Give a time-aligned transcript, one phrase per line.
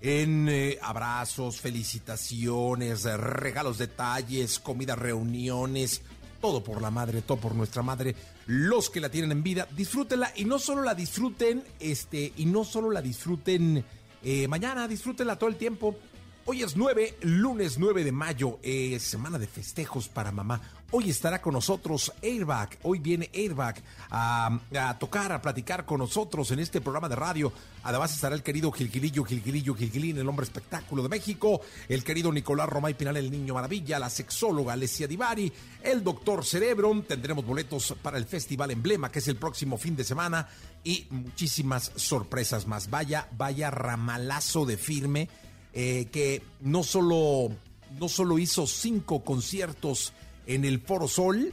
[0.00, 0.48] en
[0.82, 6.02] abrazos, felicitaciones, regalos, detalles, comidas, reuniones,
[6.40, 8.14] todo por la madre, todo por nuestra madre.
[8.46, 12.64] Los que la tienen en vida, disfrútenla y no solo la disfruten, este, y no
[12.64, 13.84] solo la disfruten
[14.22, 15.96] eh, mañana, disfrútenla todo el tiempo.
[16.44, 20.60] Hoy es 9, lunes 9 de mayo, eh, semana de festejos para mamá.
[20.92, 22.78] Hoy estará con nosotros Airbag.
[22.84, 27.52] Hoy viene Airbag a, tocar, a platicar con nosotros en este programa de radio.
[27.82, 31.60] Además estará el querido Gilgilillo, Gilgilillo, Gilgilín, el hombre espectáculo de México.
[31.88, 33.98] El querido Nicolás Romay Pinal, el niño maravilla.
[33.98, 35.52] La sexóloga Alessia Divari.
[35.82, 37.04] El doctor Cerebro.
[37.06, 40.46] Tendremos boletos para el Festival Emblema, que es el próximo fin de semana.
[40.84, 42.90] Y muchísimas sorpresas más.
[42.90, 45.28] Vaya, vaya ramalazo de firme.
[45.72, 47.50] Eh, que no solo,
[47.98, 50.12] no solo hizo cinco conciertos
[50.46, 51.52] en el Foro Sol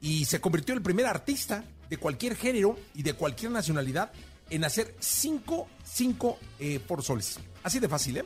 [0.00, 4.12] y se convirtió en el primer artista de cualquier género y de cualquier nacionalidad
[4.50, 7.38] en hacer cinco, cinco eh, Soles.
[7.62, 8.24] Así de fácil, ¿eh?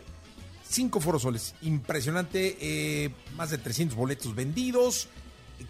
[0.69, 1.55] Cinco Foro Soles.
[1.62, 5.08] Impresionante, eh, más de 300 boletos vendidos.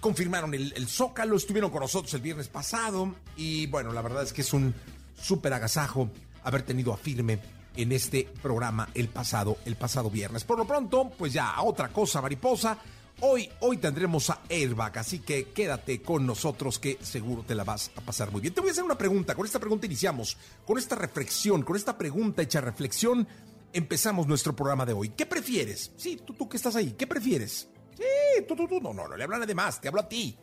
[0.01, 4.33] Confirmaron el, el Zócalo, estuvieron con nosotros el viernes pasado y bueno, la verdad es
[4.33, 4.73] que es un
[5.21, 6.11] súper agasajo
[6.45, 7.41] haber tenido a Firme
[7.77, 10.45] en este programa el pasado, el pasado viernes.
[10.45, 12.79] Por lo pronto, pues ya otra cosa mariposa.
[13.23, 17.91] Hoy, hoy tendremos a Airbag, así que quédate con nosotros que seguro te la vas
[17.95, 18.55] a pasar muy bien.
[18.55, 21.99] Te voy a hacer una pregunta, con esta pregunta iniciamos, con esta reflexión, con esta
[21.99, 23.29] pregunta hecha reflexión,
[23.75, 25.11] empezamos nuestro programa de hoy.
[25.11, 25.93] ¿Qué prefieres?
[25.99, 27.69] Sí, tú, tú que estás ahí, ¿qué prefieres?
[27.95, 30.39] Sí, tú, tú, tú, no, no, no le hablan de más, te hablo a ti,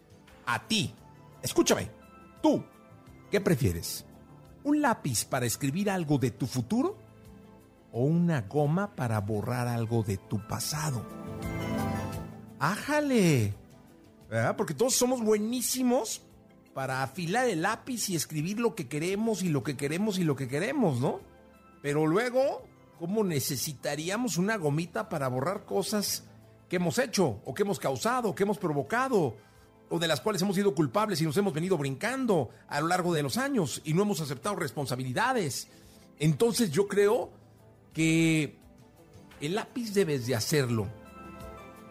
[0.45, 0.94] a ti.
[1.41, 1.89] Escúchame,
[2.44, 2.63] tú,
[3.31, 4.05] ¿qué prefieres?
[4.63, 7.07] ¿Un lápiz para escribir algo de tu futuro?
[7.91, 11.26] o una goma para borrar algo de tu pasado.
[12.59, 13.53] ¡Ájale!
[14.29, 14.56] ¿Verdad?
[14.56, 16.22] Porque todos somos buenísimos
[16.73, 20.35] para afilar el lápiz y escribir lo que queremos y lo que queremos y lo
[20.35, 21.22] que queremos, ¿no?
[21.81, 22.63] Pero luego,
[23.00, 26.25] ¿cómo necesitaríamos una gomita para borrar cosas
[26.69, 29.35] que hemos hecho o que hemos causado o que hemos provocado?
[29.89, 33.13] o de las cuales hemos sido culpables y nos hemos venido brincando a lo largo
[33.13, 35.69] de los años y no hemos aceptado responsabilidades.
[36.19, 37.31] Entonces yo creo
[37.94, 38.57] que
[39.39, 40.88] el lápiz debes de hacerlo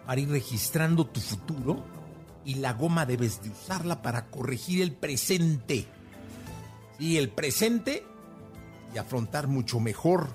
[0.07, 1.85] para ir registrando tu futuro
[2.45, 5.87] y la goma debes de usarla para corregir el presente.
[6.99, 8.05] Sí, el presente
[8.95, 10.29] y afrontar mucho mejor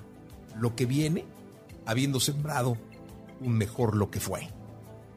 [0.56, 1.24] lo que viene,
[1.86, 2.76] habiendo sembrado
[3.40, 4.48] un mejor lo que fue.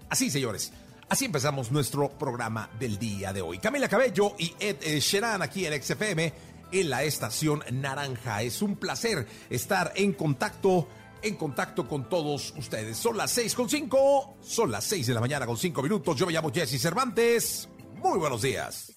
[0.09, 0.71] Así, señores.
[1.07, 3.59] Así empezamos nuestro programa del día de hoy.
[3.59, 6.33] Camila Cabello y Ed Sheeran aquí en XFM
[6.71, 8.41] en la estación Naranja.
[8.41, 10.87] Es un placer estar en contacto,
[11.25, 12.97] en contacto con todos ustedes.
[12.97, 16.15] Son las seis con cinco, son las seis de la mañana con cinco minutos.
[16.15, 17.67] Yo me llamo Jesse Cervantes.
[17.95, 18.93] Muy buenos días.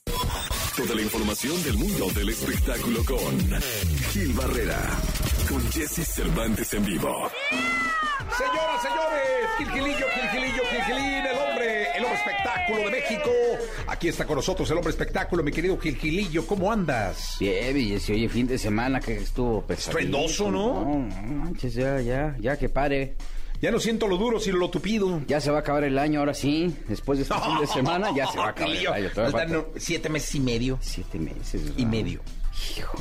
[0.77, 3.61] Toda la información del mundo del espectáculo con
[4.13, 4.79] Gil Barrera,
[5.49, 7.31] con Jesse Cervantes en vivo.
[8.37, 11.58] Señoras, señores, Gilgilillo, Gilgilillo, Gilgilín, el hombre,
[11.97, 13.31] el hombre espectáculo de México.
[13.87, 16.47] Aquí está con nosotros el hombre espectáculo, mi querido Gilgilillo.
[16.47, 17.37] ¿Cómo andas?
[17.41, 19.99] Bien, y si oye, fin de semana que estuvo pesadito.
[19.99, 20.85] Estruendoso, ¿no?
[20.85, 23.17] No, no manches, ya, ya, ya que pare.
[23.61, 25.21] Ya no siento lo duro, sino lo tupido.
[25.27, 26.73] Ya se va a acabar el año, ahora sí.
[26.87, 29.11] Después de este fin de semana, ya se va a acabar el año.
[29.11, 30.79] Faltan falta siete meses y medio.
[30.81, 31.63] Siete meses.
[31.77, 32.21] Y medio.
[32.77, 32.99] Hijo.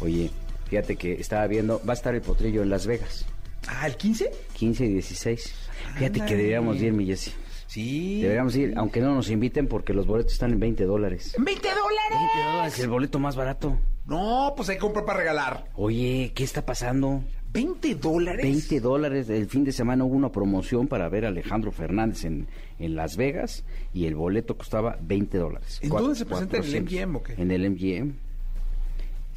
[0.00, 0.30] Oye,
[0.68, 3.26] fíjate que estaba viendo, va a estar el potrillo en Las Vegas.
[3.68, 4.30] Ah, ¿el 15?
[4.54, 5.54] 15 y 16.
[5.98, 7.32] Fíjate que deberíamos ir, mi Jessy.
[7.76, 8.22] Sí.
[8.22, 11.34] Deberíamos ir, aunque no nos inviten porque los boletos están en 20 dólares.
[11.38, 12.18] ¿20 20 dólares?
[12.52, 13.76] dólares, el boleto más barato.
[14.06, 15.66] No, pues hay que comprar para regalar.
[15.74, 17.22] Oye, ¿qué está pasando?
[17.52, 18.42] ¿20 dólares?
[18.42, 19.28] 20 dólares.
[19.28, 22.46] El fin de semana hubo una promoción para ver a Alejandro Fernández en,
[22.78, 25.78] en Las Vegas y el boleto costaba 20 dólares.
[25.82, 26.56] ¿En Cuatro- dónde se presenta?
[26.56, 27.08] ¿En el 400.
[27.10, 27.32] MGM o qué?
[27.42, 28.12] En el MGM.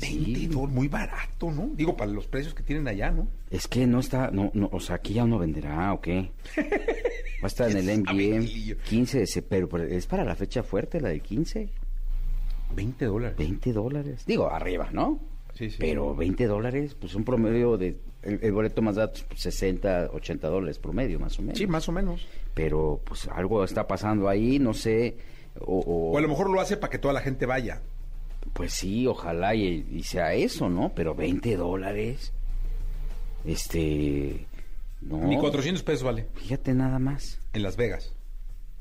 [0.01, 1.69] 20 dólares, muy barato, ¿no?
[1.75, 3.27] Digo, para los precios que tienen allá, ¿no?
[3.49, 6.31] Es que no está, no, no, o sea, aquí ya no venderá, ¿o qué?
[6.57, 8.77] Va a estar en el ¿Quién sabe, MGM, Gilillo?
[8.77, 11.69] 15 de pero, pero es para la fecha fuerte, la del 15,
[12.75, 13.37] 20 dólares.
[13.37, 14.23] 20 dólares.
[14.25, 15.19] Digo, arriba, ¿no?
[15.55, 15.77] Sí, sí.
[15.79, 20.47] Pero 20 dólares, pues un promedio de, el, el boleto más datos, pues 60, 80
[20.47, 21.57] dólares promedio, más o menos.
[21.57, 22.25] Sí, más o menos.
[22.53, 25.17] Pero pues algo está pasando ahí, no sé,
[25.59, 27.81] o, o- O a lo mejor lo hace para que toda la gente vaya.
[28.53, 30.91] Pues sí, ojalá y, y sea eso, ¿no?
[30.95, 32.31] Pero 20 dólares,
[33.45, 34.45] este,
[35.01, 36.27] no, Ni 400 pesos vale.
[36.35, 37.39] fíjate nada más.
[37.53, 38.13] En Las Vegas.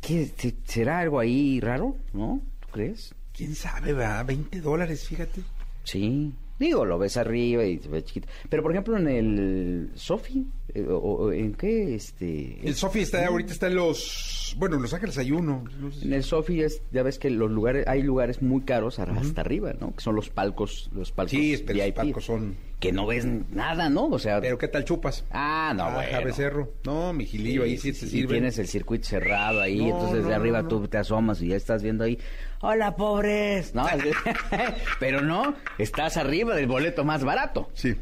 [0.01, 2.41] ¿Qué, se- ¿Será algo ahí raro, no?
[2.61, 3.15] ¿Tú crees?
[3.33, 4.25] ¿Quién sabe, verdad?
[4.27, 5.43] 20 dólares, fíjate.
[5.85, 6.33] Sí.
[6.59, 8.29] Digo, lo ves arriba y se ve chiquito.
[8.49, 11.95] Pero, por ejemplo, en el Sofi, eh, o, o ¿en qué?
[11.95, 14.55] Este, El Sofi está ahorita está en los...
[14.59, 15.65] Bueno, en Los Ángeles hay uno.
[15.81, 18.63] No sé si- En el Sofi es, ya ves que los lugares, hay lugares muy
[18.63, 19.95] caros ar- hasta arriba, ¿no?
[19.95, 22.57] Que son los palcos, los palcos Sí, pero VIP, palcos son...
[22.81, 24.07] Que no ves nada, ¿no?
[24.07, 25.25] O sea, Pero ¿qué tal chupas?
[25.33, 26.25] ah, no, Ah, bueno.
[26.27, 26.73] Becerro.
[26.85, 28.35] No, mi gilillo, ahí sí, te Y sirve.
[28.35, 31.49] tienes el circuito cerrado ahí, No, entonces no, de arriba no, tú te asomas y
[31.49, 32.19] ya estás viendo ahí,
[32.61, 33.85] hola pobres, ¿no?
[35.01, 37.97] Pero no, estás arriba del boleto más barato, Sí.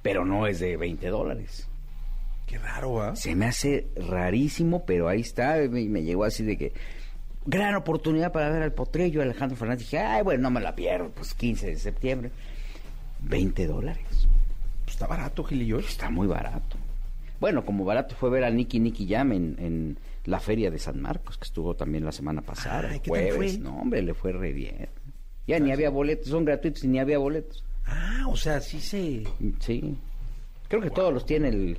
[0.00, 1.68] pero no es de 20 dólares.
[2.46, 3.14] Qué raro, ¿ah?
[3.16, 6.72] Se me hace rarísimo, pero ahí está, y me, me llegó así de que,
[7.44, 9.84] gran oportunidad para ver al potrillo Alejandro Fernández.
[9.90, 12.30] Dije, ay, bueno, no me la pierdo, pues 15 de septiembre.
[13.20, 14.04] 20 dólares.
[14.92, 15.78] Pues está barato, gilillo.
[15.78, 16.76] Está muy barato.
[17.40, 21.00] Bueno, como barato fue ver a Nicky Nicky Jam en, en la feria de San
[21.00, 23.52] Marcos, que estuvo también la semana pasada, Ay, el ¿qué tal jueves.
[23.54, 23.62] fue?
[23.62, 24.90] No, hombre, le fue re bien.
[25.46, 27.64] Ya ni había boletos, son gratuitos y ni había boletos.
[27.86, 29.24] Ah, o sea, sí se...
[29.60, 29.96] Sí.
[30.68, 31.78] Creo que todos los tiene el,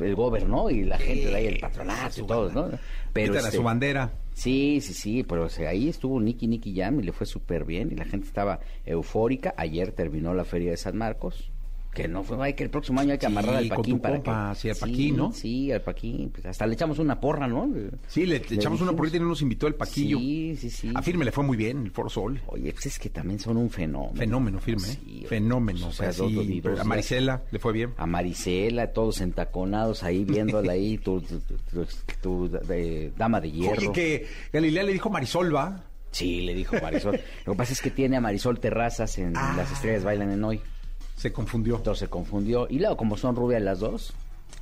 [0.00, 2.68] el gobierno y la gente de ahí, el patronato y todos, ¿no?
[3.12, 4.10] Pero este, su bandera.
[4.34, 7.64] Sí, sí, sí, pero o sea, ahí estuvo Nicky Nicky Jam y le fue súper
[7.64, 9.54] bien y la gente estaba eufórica.
[9.56, 11.52] Ayer terminó la feria de San Marcos.
[11.92, 14.14] Que no fue, hay que el próximo año hay que Sí, amarrar al Paquín para
[14.16, 14.60] compa, que...
[14.60, 15.32] sí, al Paquín, ¿no?
[15.32, 16.30] Sí, al Paquín.
[16.30, 17.68] Pues hasta le echamos una porra, ¿no?
[18.06, 20.18] Sí, le, le echamos una porrita y no nos invitó el Paquillo.
[20.18, 20.92] Sí, sí, sí.
[20.94, 22.40] A Firme le fue muy bien, el Foro Sol.
[22.46, 24.14] Oye, pues es que también son un fenómeno.
[24.14, 24.88] Fenómeno, Firme.
[24.88, 24.98] ¿eh?
[25.04, 25.86] Sí, Fenómeno.
[25.86, 26.84] o O sea, dos- dos- a.
[26.84, 27.92] Marisela le fue bien.
[27.96, 31.86] A Marisela, todos entaconados ahí, viéndola ahí, tu, tu- tu- tu-
[32.48, 33.76] tu- de- dama de hierro.
[33.78, 35.82] Oye, que Galilea le dijo Marisol, ¿va?
[36.12, 37.20] Sí, le dijo Marisol.
[37.46, 39.54] Lo que pasa es que tiene a Marisol Terrazas en Ah.
[39.56, 40.60] Las Estrellas Bailan en Hoy.
[41.20, 41.76] Se confundió.
[41.76, 42.66] Entonces se confundió.
[42.70, 44.12] Y luego, como son rubias las dos,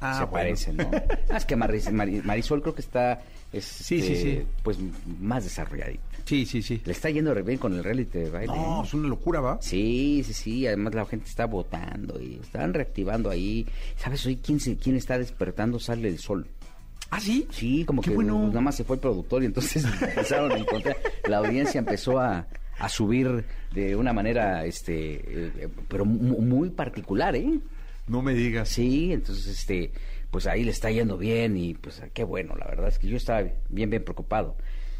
[0.00, 0.32] Ah, se bueno.
[0.32, 0.90] parecen, ¿no?
[1.31, 3.20] Ah, es que Maris- Mari- Marisol creo que está,
[3.52, 4.46] es, Sí, sí, este, sí.
[4.62, 4.78] pues,
[5.20, 6.02] más desarrolladita.
[6.25, 6.81] Sí, sí, sí.
[6.84, 8.52] Le está yendo re bien con el reality de baile.
[8.55, 8.87] No, ¿eh?
[8.87, 9.58] es una locura, ¿va?
[9.62, 10.66] Sí, sí, sí.
[10.66, 13.66] Además la gente está votando y están reactivando ahí.
[13.96, 15.78] ¿Sabes hoy quién, se, quién está despertando?
[15.81, 16.46] Sale el sol.
[17.11, 17.46] ¿Ah, sí?
[17.50, 18.37] Sí, como Qué que bueno.
[18.40, 20.96] pues, nada más se fue el productor y entonces empezaron a encontrar.
[21.26, 22.46] La audiencia empezó a,
[22.78, 25.14] a subir de una manera, este,
[25.64, 27.58] eh, pero mu- muy particular, ¿eh?
[28.06, 28.68] No me digas.
[28.70, 29.90] Sí, entonces, este,
[30.30, 33.16] pues ahí le está yendo bien y pues qué bueno, la verdad es que yo
[33.16, 34.56] estaba bien, bien preocupado.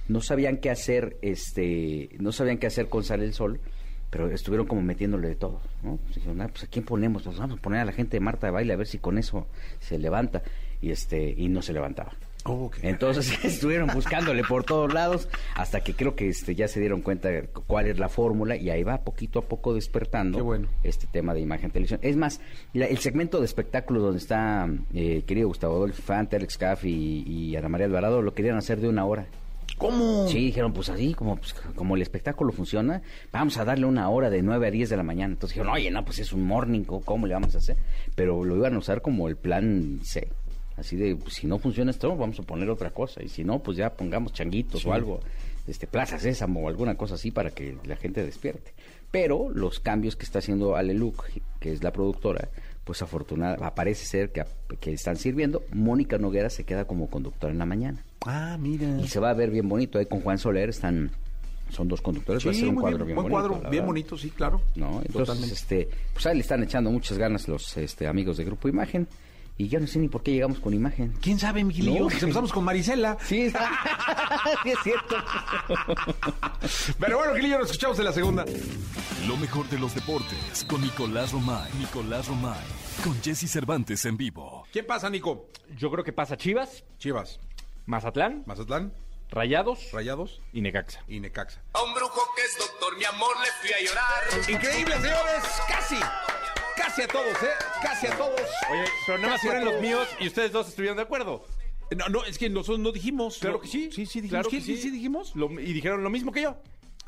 [0.08, 3.60] No sabían qué hacer, este, no sabían qué hacer con Sale el Sol,
[4.10, 5.96] pero estuvieron como metiéndole de todo, ¿no?
[5.98, 8.20] Pues dijeron, ah, pues a quién ponemos, pues vamos a poner a la gente de
[8.20, 9.46] Marta de baile a ver si con eso
[9.80, 10.42] se levanta
[10.80, 12.12] y este, y no se levantaba.
[12.44, 17.02] Oh, Entonces estuvieron buscándole por todos lados hasta que creo que este, ya se dieron
[17.02, 20.69] cuenta de cuál es la fórmula y ahí va poquito a poco despertando bueno.
[20.82, 22.00] este tema de imagen televisión.
[22.02, 22.40] Es más,
[22.73, 27.25] la- el segmento de espectáculos donde está eh, querido Gustavo Adolfo Infante, Alex Caff y,
[27.26, 29.26] y Ana María Alvarado lo querían hacer de una hora.
[29.76, 30.26] ¿Cómo?
[30.26, 34.28] Sí, dijeron, pues así, como, pues, como el espectáculo funciona, vamos a darle una hora
[34.28, 35.35] de 9 a 10 de la mañana.
[35.35, 37.76] Entonces dijeron, oye, no, pues es un morning, ¿cómo- ¿cómo le vamos a hacer?
[38.16, 40.28] Pero lo iban a usar como el plan C.
[40.78, 43.23] Así de, pues, si no funciona esto, vamos a poner otra cosa.
[43.23, 45.20] Y si no, pues ya pongamos changuitos o algo,
[45.66, 48.73] este, Plaza Sésamo o alguna cosa así para que la gente despierte.
[49.11, 52.49] Pero los cambios que está haciendo Ale Luke, que es la productora,
[52.85, 54.44] pues afortunadamente, parece ser que,
[54.80, 55.62] que están sirviendo.
[55.73, 58.04] Mónica Noguera se queda como conductora en la mañana.
[58.25, 58.99] Ah, mira.
[59.00, 61.11] Y se va a ver bien bonito ahí con Juan Soler, están
[61.70, 63.49] son dos conductores, va a ser un cuadro bien, bien, buen bonito.
[63.50, 64.62] cuadro, bien bonito, sí, claro.
[64.75, 65.02] ¿No?
[65.02, 65.54] Entonces, Totalmente.
[65.54, 69.06] este, pues ahí le están echando muchas ganas los este, amigos de Grupo Imagen.
[69.60, 71.12] Y ya no sé ni por qué llegamos con Imagen.
[71.20, 72.04] ¿Quién sabe, Miguelillo?
[72.04, 72.08] No.
[72.08, 73.18] Pues empezamos con Marisela.
[73.26, 73.50] Sí,
[74.62, 75.16] sí es cierto.
[77.00, 78.44] Pero bueno, Gilillo, nos escuchamos en la segunda.
[79.26, 81.70] Lo mejor de los deportes con Nicolás Romay.
[81.78, 82.60] Nicolás Romay.
[83.02, 84.64] Con Jesse Cervantes en vivo.
[84.72, 85.48] ¿Quién pasa, Nico?
[85.76, 87.40] Yo creo que pasa Chivas, Chivas,
[87.86, 88.92] Mazatlán, Mazatlán,
[89.30, 91.02] Rayados Rayados y Necaxa.
[91.08, 91.60] y Necaxa.
[91.74, 94.50] A un brujo que es doctor, mi amor, le fui a llorar.
[94.50, 95.44] Increíble, señores.
[95.68, 95.96] Casi.
[96.99, 97.49] Casi a todos, ¿eh?
[97.81, 98.40] Casi a todos.
[98.71, 101.45] Oye, pero nada más fueron los míos y ustedes dos estuvieron de acuerdo.
[101.97, 103.38] No, no, es que nosotros no dijimos.
[103.38, 103.90] Claro que sí.
[103.93, 104.31] Sí, sí dijimos.
[104.31, 104.57] Claro ¿Qué?
[104.59, 104.76] que sí.
[104.78, 105.33] sí dijimos?
[105.37, 106.57] Lo- y dijeron lo mismo que yo.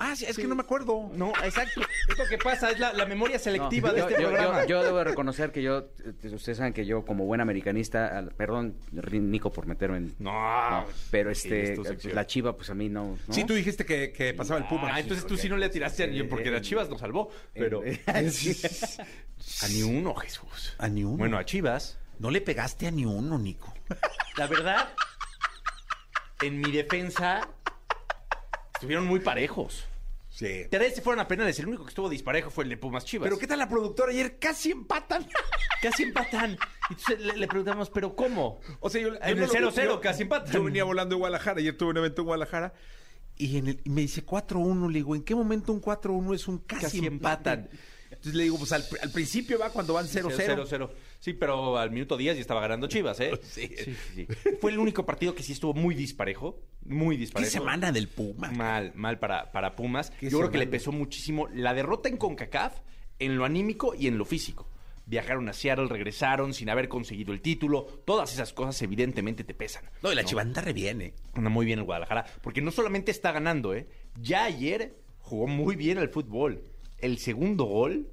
[0.02, 1.10] Ah, sí, es que no me acuerdo.
[1.12, 1.82] No, exacto.
[2.08, 4.62] Es lo que pasa, es la, la memoria selectiva No, de yo, este yo- programa.
[4.62, 5.90] yo- yo debo de reconocer que yo,
[6.22, 8.76] eh, ustedes saben que yo como buen americanista, al- perdón,
[9.12, 10.14] Nico por meterme en...
[10.18, 13.18] No, pero este, es la chiva, pues a mí no...
[13.28, 13.34] ¿no?
[13.34, 14.88] Sí, tú dijiste que, que pasaba el Puma.
[14.94, 17.30] Ah, entonces tú sí no le tiraste a porque las Chivas nos salvó.
[17.52, 17.84] Pero.
[17.84, 20.74] Eh, a ni uno, Jesús.
[20.78, 21.18] A ni uno.
[21.18, 21.98] Bueno, a Chivas.
[22.18, 23.72] No le pegaste a ni uno, Nico.
[24.36, 24.88] La verdad,
[26.42, 27.46] en mi defensa,
[28.74, 29.86] estuvieron muy parejos.
[30.40, 30.64] Sí.
[30.70, 31.58] Tres se fueron a penales.
[31.58, 33.26] El único que estuvo disparejo fue el de Pumas Chivas.
[33.26, 34.38] Pero ¿qué tal la productora ayer?
[34.38, 35.26] Casi empatan.
[35.82, 36.56] casi empatan.
[36.88, 38.58] Entonces le, le preguntamos, ¿pero cómo?
[38.80, 40.50] O sea, yo, En yo el no lo- 0-0 yo- casi empatan.
[40.50, 42.72] Yo venía volando de Guadalajara, ayer tuve un evento en Guadalajara
[43.36, 44.88] y, en el- y me dice 4-1.
[44.88, 47.68] Le digo, ¿en qué momento un 4-1 es un casi, Casi empatan?
[48.10, 50.90] Entonces le digo, pues al, al principio va cuando van 0-0.
[51.20, 51.22] 0-0.
[51.22, 53.32] Sí, pero al minuto 10 ya estaba ganando Chivas, ¿eh?
[53.42, 53.70] Sí.
[53.76, 54.26] sí, sí.
[54.60, 56.58] Fue el único partido que sí estuvo muy disparejo.
[56.84, 57.52] Muy ¿Qué disparejo.
[57.52, 58.50] semana del Puma?
[58.50, 60.10] Mal, mal para, para Pumas.
[60.18, 62.78] Qué Yo creo que le pesó muchísimo la derrota en CONCACAF
[63.18, 64.66] en lo anímico y en lo físico.
[65.04, 67.84] Viajaron a Seattle, regresaron sin haber conseguido el título.
[68.06, 69.84] Todas esas cosas evidentemente te pesan.
[70.02, 71.14] No, y la chivanda reviene.
[71.34, 72.24] Anda muy bien el Guadalajara.
[72.42, 73.88] Porque no solamente está ganando, ¿eh?
[74.20, 76.62] Ya ayer jugó muy bien al fútbol.
[76.98, 78.08] El segundo gol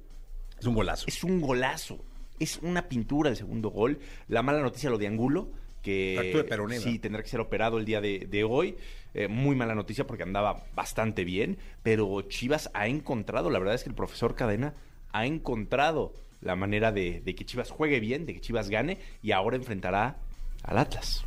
[0.58, 1.04] Es un golazo.
[1.06, 2.04] es un golazo.
[2.38, 3.98] Es una pintura el segundo gol.
[4.28, 5.50] La mala noticia lo de Angulo,
[5.82, 8.76] que de sí tendrá que ser operado el día de, de hoy.
[9.14, 11.58] Eh, muy mala noticia porque andaba bastante bien.
[11.82, 14.74] Pero Chivas ha encontrado, la verdad es que el profesor Cadena
[15.12, 19.32] ha encontrado la manera de, de que Chivas juegue bien, de que Chivas gane y
[19.32, 20.18] ahora enfrentará
[20.62, 21.24] al Atlas.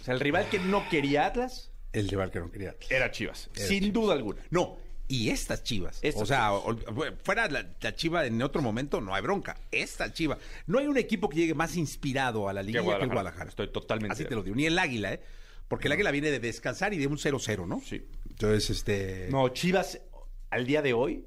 [0.00, 2.76] O sea, el rival que no quería Atlas El rival que no quería.
[2.88, 3.92] era Chivas, Era sin Chivas.
[3.94, 4.42] duda alguna.
[4.50, 6.00] No, y estas chivas.
[6.14, 6.50] O sea,
[7.22, 9.56] fuera la, la chiva en otro momento, no hay bronca.
[9.70, 10.38] Esta chiva.
[10.66, 13.50] No hay un equipo que llegue más inspirado a la liga que el Guadalajara.
[13.50, 14.56] Estoy totalmente Así te lo digo.
[14.56, 15.20] Ni el águila, ¿eh?
[15.68, 17.80] Porque el águila viene de descansar y de un 0-0, ¿no?
[17.80, 18.04] Sí.
[18.28, 19.28] Entonces, este.
[19.30, 20.00] No, Chivas
[20.50, 21.24] al día de hoy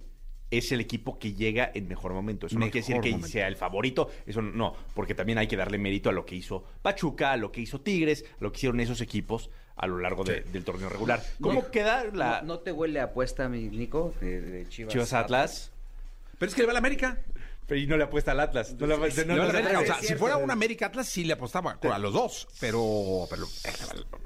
[0.51, 2.47] es el equipo que llega en mejor momento.
[2.47, 3.27] Eso no Mejor quiere decir que momento.
[3.27, 4.09] sea el favorito.
[4.25, 7.37] Eso no, no, porque también hay que darle mérito a lo que hizo Pachuca, a
[7.37, 10.63] lo que hizo Tigres, a lo que hicieron esos equipos a lo largo de- del
[10.65, 11.23] torneo regular.
[11.39, 14.91] ¿Cómo No, queda la ¿No, no te huele a apuesta, mi Nico, de, de Chivas?
[14.91, 15.71] Chivas Atlas?
[16.37, 17.17] Pero es que le va a la América.
[17.69, 18.75] Pero y no le apuesta al Atlas.
[18.79, 19.73] No le apuesta- no, Le va a no, la América.
[19.73, 22.47] no, O sea, si fuera un América Atlas, sí le apostaba a los dos.
[22.59, 23.27] Pero.
[23.29, 23.69] pero eh,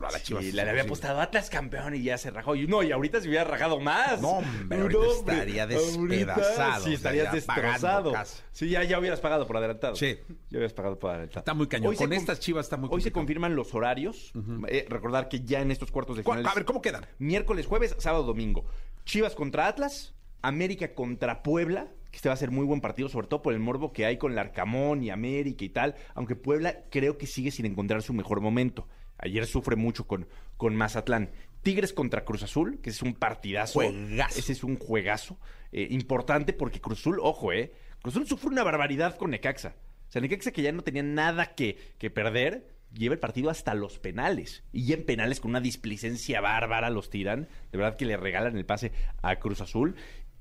[0.08, 0.44] a la chivas.
[0.46, 2.56] Sí, le había apostado Atlas campeón y ya se rajó.
[2.56, 4.22] Y no, y ahorita se hubiera rajado más.
[4.22, 8.14] No, hombre, ahorita estaría despedazado, Sí, estarías destrozado.
[8.52, 9.96] Sí, ya, ya hubieras pagado por adelantado.
[9.96, 10.18] Sí.
[10.50, 11.40] Ya hubieras pagado por adelantado.
[11.40, 11.90] Está muy cañón.
[11.90, 14.32] Hoy Con estas chivas está muy Hoy se confirman los horarios.
[14.70, 16.52] Eh, recordar que ya en estos cuartos de ¿Cu- finales...
[16.52, 17.06] A ver, ¿cómo quedan?
[17.20, 18.66] Miércoles, jueves, sábado, domingo.
[19.06, 23.26] Chivas contra Atlas, América contra Puebla, que este va a ser muy buen partido, sobre
[23.26, 26.84] todo por el morbo que hay con el Arcamón y América y tal, aunque Puebla
[26.92, 28.88] creo que sigue sin encontrar su mejor momento.
[29.18, 31.32] Ayer sufre mucho con, con Mazatlán.
[31.64, 33.80] Tigres contra Cruz Azul, que es un partidazo.
[33.80, 34.38] Juegazo.
[34.40, 35.40] Ese es un juegazo.
[35.72, 37.74] eh, importante porque Cruz Azul, ojo, eh.
[38.04, 39.76] Cruz Azul sufre una barbaridad con Necaxa.
[40.08, 43.74] O sea, Necaxa que ya no tenía nada que, que perder, lleva el partido hasta
[43.74, 44.64] los penales.
[44.72, 47.48] Y ya en penales con una displicencia bárbara los tiran.
[47.72, 48.92] De verdad que le regalan el pase
[49.24, 49.96] a Cruz Azul.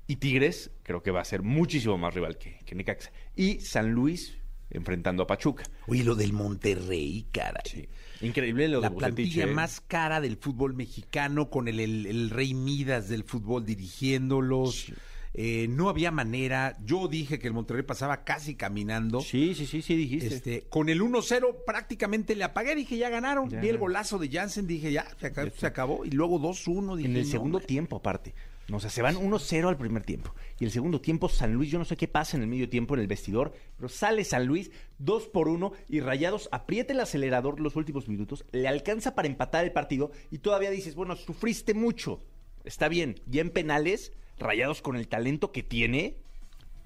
[0.07, 3.11] Y Tigres creo que va a ser muchísimo más rival que, que Necaxa.
[3.35, 4.37] Y San Luis
[4.69, 5.63] enfrentando a Pachuca.
[5.87, 7.87] Oye, lo del Monterrey, caray.
[8.21, 9.53] Increíble lo de La Bucetich, plantilla ¿eh?
[9.53, 14.91] más cara del fútbol mexicano, con el, el- el rey Midas del fútbol dirigiéndolos.
[15.35, 16.77] Eh, no había manera.
[16.85, 19.19] Yo dije que el Monterrey pasaba casi caminando.
[19.21, 20.27] Sí, sí, sí, sí, dijiste.
[20.35, 23.49] Este, con el 1-0 prácticamente le apagué, dije, ya ganaron.
[23.49, 23.59] Ya.
[23.59, 25.51] Vi el golazo de Jansen, dije, ya, se acabó.
[25.57, 26.05] Se acabó.
[26.05, 27.67] Y luego 2-1, dije, En el no, segundo man.
[27.67, 28.33] tiempo, aparte.
[28.69, 30.33] No, o sea, se van 1-0 al primer tiempo.
[30.57, 32.93] Y el segundo tiempo, San Luis, yo no sé qué pasa en el medio tiempo
[32.93, 37.59] en el vestidor, pero sale San Luis 2 por 1 y Rayados aprieta el acelerador
[37.59, 42.23] los últimos minutos, le alcanza para empatar el partido y todavía dices, bueno, sufriste mucho.
[42.63, 46.17] Está bien, ya en penales, Rayados con el talento que tiene,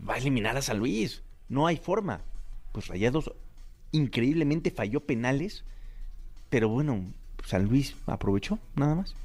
[0.07, 1.23] va a eliminar a San Luis.
[1.47, 2.23] No hay forma.
[2.71, 3.31] Pues Rayados
[3.91, 5.63] increíblemente falló penales,
[6.49, 7.05] pero bueno,
[7.45, 9.15] San Luis aprovechó, nada más.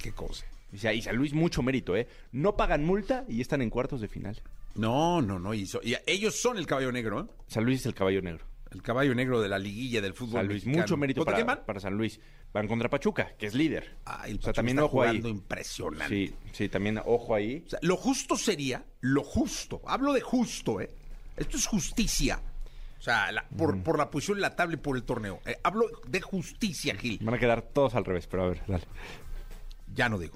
[0.00, 0.44] Qué cosa.
[0.74, 2.08] O sea, y San Luis mucho mérito, ¿eh?
[2.32, 4.42] No pagan multa y están en cuartos de final.
[4.74, 5.54] No, no, no.
[5.54, 7.26] Y, so- y ellos son el caballo negro, ¿eh?
[7.46, 8.44] San Luis es el caballo negro.
[8.72, 10.40] El caballo negro de la liguilla del fútbol.
[10.40, 10.82] San Luis, mexicano.
[10.82, 11.66] mucho mérito ¿Contra quién para, van?
[11.66, 12.18] para San Luis.
[12.52, 13.96] Van contra Pachuca, que es líder.
[14.04, 15.08] Ay, el o sea, Pachuca también está ojo ahí.
[15.10, 16.08] jugando impresionante.
[16.08, 17.62] Sí, sí, también ojo ahí.
[17.66, 20.90] O sea, lo justo sería, lo justo, hablo de justo, ¿eh?
[21.36, 22.40] Esto es justicia.
[22.98, 25.40] O sea, la- por, por la posición en la tabla y por el torneo.
[25.46, 27.18] Eh, hablo de justicia, Gil.
[27.22, 28.84] Van a quedar todos al revés, pero a ver, dale.
[29.94, 30.34] Ya no digo.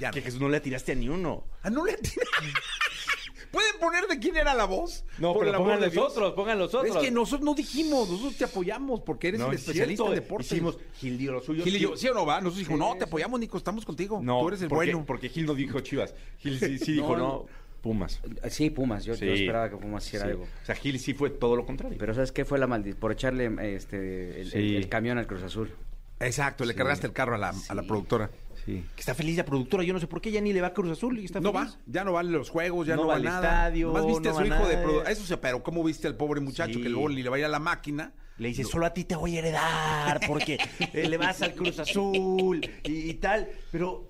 [0.00, 0.12] Ya no.
[0.14, 1.44] Que Jesús no le atiraste a ni uno.
[1.62, 2.22] Ah, no le atina.
[3.50, 5.04] ¿Pueden poner de quién era la voz?
[5.18, 6.94] No, Por pero pongan los otros, pongan los otros.
[6.94, 10.14] Es que nosotros no dijimos, nosotros te apoyamos porque eres No, el es especialista cierto.
[10.14, 10.52] en deportes.
[10.52, 11.64] Hicimos, Gil dio lo suyo.
[11.64, 12.36] Gil y yo, ¿sí o no va?
[12.40, 14.20] Nosotros dijimos, no, te apoyamos, Nico, estamos contigo.
[14.22, 15.04] No, Tú eres el porque, bueno.
[15.04, 16.14] Porque Gil no dijo Chivas.
[16.38, 17.46] Gil sí, sí dijo, No, no,
[17.82, 18.20] Pumas.
[18.50, 19.28] Sí, Pumas, yo, yo Sí.
[19.42, 20.30] esperaba que Pumas hiciera Sí.
[20.30, 20.44] algo.
[20.44, 21.96] O sea, Gil sí fue todo lo contrario.
[21.98, 23.00] Pero ¿sabes qué fue la maldición?
[23.00, 24.58] Por echarle este, el, Sí.
[24.58, 25.72] el- el camión al Cruz Azul.
[26.20, 28.30] Exacto, le cargaste el carro a la, a la productora.
[28.66, 28.84] Sí.
[28.94, 29.82] Que está feliz la productora.
[29.84, 31.50] Yo no sé por qué ya ni le va a Cruz Azul y está No
[31.52, 33.40] va, ya no van los juegos, ya no, No va, al nada.
[33.48, 34.86] estadio, Nomás viste no a su hijo de nada.
[34.86, 36.82] produ- Eso se pero ¿cómo viste al pobre muchacho Sí.
[36.82, 38.12] que luego ni le va a ir a la máquina?
[38.36, 40.58] Le dice, solo a ti te voy a heredar porque
[40.92, 43.48] eh, le vas al Cruz Azul y, y tal.
[43.72, 44.09] Pero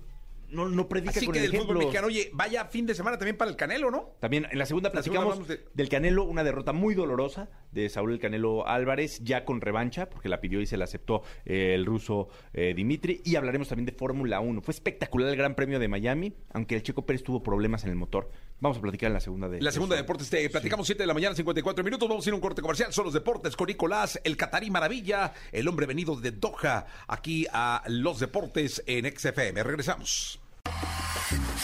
[0.51, 1.79] no, no predica Así con que el del fútbol ejemplo.
[1.89, 4.15] mexicano, oye, vaya fin de semana también para el Canelo, ¿no?
[4.21, 7.89] También en la segunda La segunda platicamos de- del Canelo, una derrota muy dolorosa de
[7.89, 11.75] Saúl el Canelo Álvarez, ya con revancha, porque la pidió y se la aceptó eh,
[11.75, 13.21] el ruso eh, Dimitri.
[13.25, 14.61] Y hablaremos también de Fórmula 1.
[14.63, 17.97] Fue espectacular el Gran Premio de Miami, aunque el Checo Pérez tuvo problemas en el
[17.97, 18.31] motor.
[18.61, 21.07] Vamos a platicar en la segunda de La segunda de deportes, te platicamos 7 de
[21.07, 22.09] la mañana, 54 minutos.
[22.09, 22.93] Vamos a ir a un corte comercial.
[22.93, 27.83] Son los deportes con Nicolás, el Catarí Maravilla, el hombre venido de Doha, aquí a
[27.87, 29.63] los deportes en XFM.
[29.63, 30.40] Regresamos.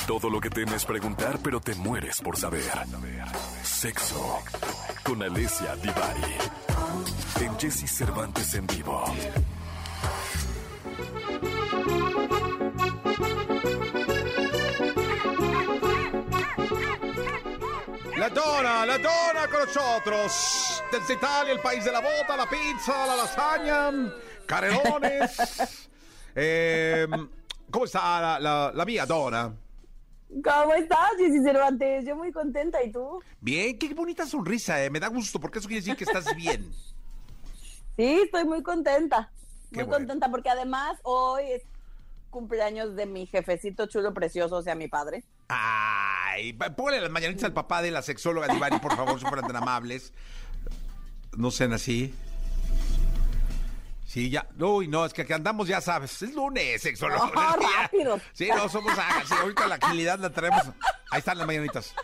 [0.07, 2.63] Todo lo que temes preguntar, pero te mueres por saber.
[3.65, 4.39] Sexo.
[5.03, 6.37] Con Alessia Divari.
[7.41, 9.05] En Jesse Cervantes en vivo.
[18.17, 20.83] La dona, la dona con nosotros.
[20.93, 24.13] Desde Italia, el país de la bota, la pizza, la lasaña,
[24.47, 25.87] canelones.
[26.39, 27.07] Eh,
[27.77, 29.55] ¿Cómo está la, la, la mía dona?
[30.43, 32.07] ¿Cómo estás, Jessy Cervantes?
[32.07, 33.21] Yo muy contenta, ¿y tú?
[33.39, 34.89] Bien, qué bonita sonrisa, eh.
[34.89, 36.73] me da gusto porque eso quiere decir que estás bien.
[37.97, 39.31] Sí, estoy muy contenta.
[39.71, 39.99] Qué muy bueno.
[39.99, 41.63] contenta porque además hoy es
[42.31, 45.25] cumpleaños de mi jefecito chulo precioso, o sea, mi padre.
[45.49, 49.57] Ay, ponle las mañanitas al papá de la sexóloga Divari, por favor, si fueran tan
[49.57, 50.13] amables.
[51.37, 52.15] No sean así.
[54.17, 54.49] Sí, ya.
[54.59, 56.23] Uy, no, es que aquí andamos, ya sabes.
[56.23, 57.27] Es lunes, sexólogo.
[57.35, 58.19] No, rápido.
[58.33, 58.95] Sí, no, somos.
[58.97, 60.63] ah, sí, ahorita la agilidad la traemos.
[61.11, 61.95] Ahí están las mañanitas.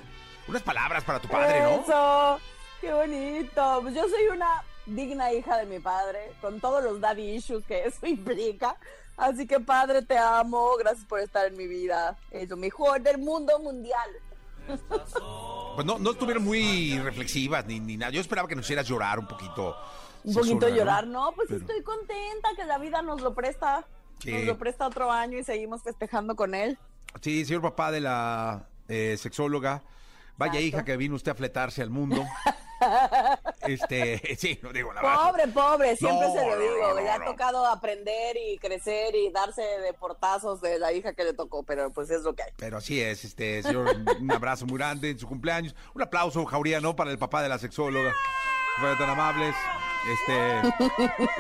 [0.47, 1.81] Unas palabras para tu padre, ¿no?
[1.81, 2.39] Eso,
[2.83, 3.79] qué bonito.
[3.81, 7.87] Pues yo soy una digna hija de mi padre, con todos los daddy issues que
[7.87, 8.77] eso implica.
[9.17, 12.19] Así que padre, te amo, gracias por estar en mi vida.
[12.31, 14.11] Es lo mejor del mundo mundial.
[14.67, 18.13] Pues no, no estuvieron muy reflexivas ni, ni nada.
[18.13, 19.75] Yo esperaba que nos hicieras llorar un poquito.
[20.25, 21.33] Un poquito llorar, ¿no?
[21.33, 23.87] Pues Pero- estoy contenta que la vida nos lo presta.
[24.21, 24.33] Sí.
[24.33, 26.79] Nos lo presta otro año y seguimos festejando con él.
[27.21, 29.83] Sí, señor papá de la eh, sexóloga.
[30.37, 30.67] Vaya Exacto.
[30.67, 32.25] hija que vino usted a fletarse al mundo.
[33.63, 35.31] este, sí, no digo la verdad.
[35.31, 36.89] Pobre, pobre, siempre No, se lo digo.
[36.89, 41.25] no, Le ha tocado aprender y crecer y darse de portazos de la hija que
[41.25, 42.51] le tocó, pero pues es lo que hay.
[42.57, 45.75] Pero así es, este, señor, un abrazo muy grande en su cumpleaños.
[45.95, 46.97] Un aplauso, Jauría, ¿no?
[46.97, 48.13] Para el papá de la sexóloga.
[48.79, 49.55] Fueron tan amables.
[50.11, 50.63] Este,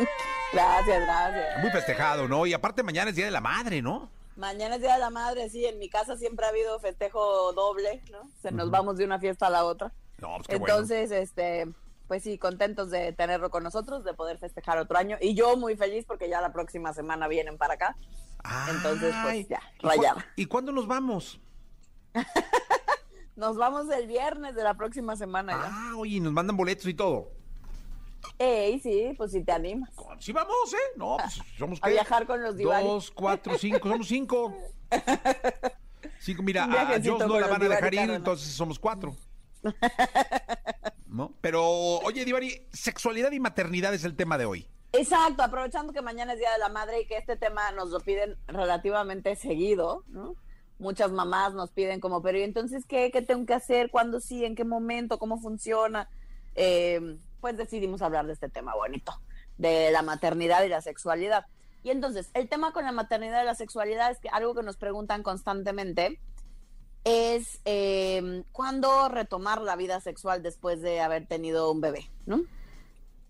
[0.52, 1.60] Gracias, gracias.
[1.62, 2.46] muy festejado, ¿no?
[2.46, 4.10] Y aparte mañana es Día de la Madre, ¿no?
[4.36, 8.02] Mañana es Día de la Madre, sí, en mi casa siempre ha habido festejo doble,
[8.10, 8.20] ¿no?
[8.40, 9.92] Se nos vamos de una fiesta a la otra.
[10.18, 10.74] No, pues qué bueno.
[10.74, 11.68] Entonces, este,
[12.06, 15.16] pues sí, contentos de tenerlo con nosotros, de poder festejar otro año.
[15.20, 17.96] Y yo muy feliz porque ya la próxima semana vienen para acá.
[18.70, 20.26] Entonces, pues, ya, ¿y cu- rayada.
[20.36, 21.40] ¿Y cuándo nos vamos?
[23.34, 25.60] Nos vamos el viernes de la próxima semana ya.
[25.72, 27.30] Ah, oye, nos mandan boletos y todo.
[28.38, 29.90] Ey, sí, pues si te animas.
[30.18, 30.96] Sí vamos, ¿eh?
[30.96, 31.92] No, pues somos A ¿qué?
[31.94, 32.86] viajar con los Divari.
[32.86, 34.56] Dos, cuatro, cinco, somos cinco.
[36.18, 39.16] Cinco, mira, a Dios no la van a dejar ir, entonces somos cuatro.
[41.06, 41.34] ¿No?
[41.40, 44.68] Pero, oye, Divari, sexualidad y maternidad es el tema de hoy.
[44.92, 47.98] Exacto, aprovechando que mañana es Día de la Madre y que este tema nos lo
[48.00, 50.36] piden relativamente seguido, ¿no?
[50.78, 53.10] Muchas mamás nos piden como, pero ¿y entonces qué?
[53.10, 53.90] ¿Qué tengo que hacer?
[53.90, 54.44] ¿Cuándo sí?
[54.44, 55.18] ¿En qué momento?
[55.18, 56.08] ¿Cómo funciona?
[56.54, 59.12] Eh, pues decidimos hablar de este tema bonito,
[59.58, 61.46] de la maternidad y la sexualidad.
[61.82, 64.76] Y entonces, el tema con la maternidad y la sexualidad es que algo que nos
[64.76, 66.20] preguntan constantemente
[67.04, 72.42] es eh, cuándo retomar la vida sexual después de haber tenido un bebé, ¿no?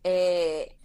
[0.04, 0.76] Eh,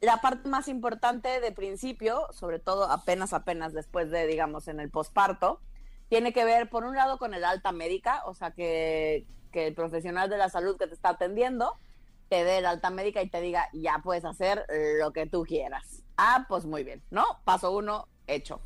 [0.00, 4.90] la parte más importante de principio, sobre todo apenas, apenas después de, digamos, en el
[4.90, 5.60] posparto,
[6.08, 9.74] tiene que ver, por un lado, con el alta médica, o sea, que, que el
[9.74, 11.78] profesional de la salud que te está atendiendo
[12.28, 14.64] te dé el alta médica y te diga, ya puedes hacer
[14.98, 16.02] lo que tú quieras.
[16.16, 17.24] Ah, pues muy bien, ¿no?
[17.44, 18.60] Paso uno, hecho.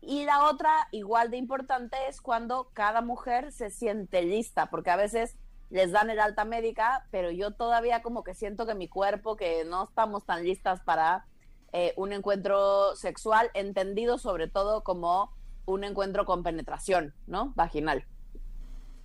[0.00, 4.96] Y la otra, igual de importante, es cuando cada mujer se siente lista, porque a
[4.96, 5.36] veces
[5.70, 9.64] les dan el alta médica, pero yo todavía como que siento que mi cuerpo, que
[9.64, 11.24] no estamos tan listas para
[11.72, 15.32] eh, un encuentro sexual, entendido sobre todo como
[15.64, 17.52] un encuentro con penetración, ¿no?
[17.54, 18.04] Vaginal.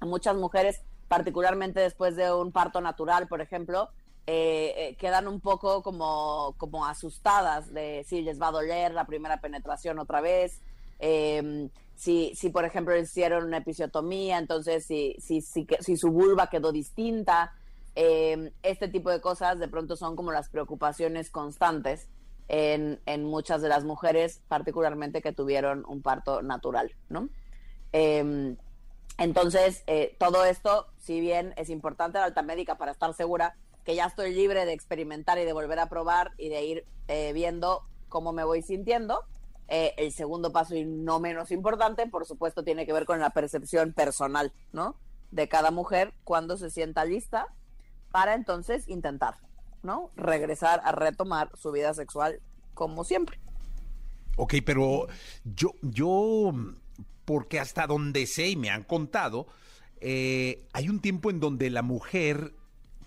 [0.02, 3.90] Muchas mujeres particularmente después de un parto natural, por ejemplo,
[4.26, 9.06] eh, eh, quedan un poco como, como asustadas de si les va a doler la
[9.06, 10.62] primera penetración otra vez,
[11.00, 16.50] eh, si, si por ejemplo hicieron una episiotomía, entonces si, si, si, si su vulva
[16.50, 17.54] quedó distinta,
[17.96, 22.08] eh, este tipo de cosas de pronto son como las preocupaciones constantes
[22.48, 27.30] en, en muchas de las mujeres, particularmente que tuvieron un parto natural, ¿no?
[29.18, 33.96] Entonces, eh, todo esto, si bien es importante la alta médica para estar segura que
[33.96, 37.84] ya estoy libre de experimentar y de volver a probar y de ir eh, viendo
[38.10, 39.24] cómo me voy sintiendo,
[39.70, 43.32] eh, el segundo paso y no menos importante, por supuesto, tiene que ver con la
[43.32, 44.96] percepción personal, ¿no?
[45.32, 47.48] De cada mujer cuando se sienta lista
[48.12, 49.36] para entonces intentar,
[49.84, 50.12] ¿no?
[50.16, 52.42] Regresar a retomar su vida sexual
[52.74, 53.40] como siempre.
[54.38, 55.08] Ok, pero
[55.44, 56.54] yo, yo,
[57.28, 59.48] porque hasta donde sé y me han contado,
[60.00, 62.54] eh, hay un tiempo en donde la mujer,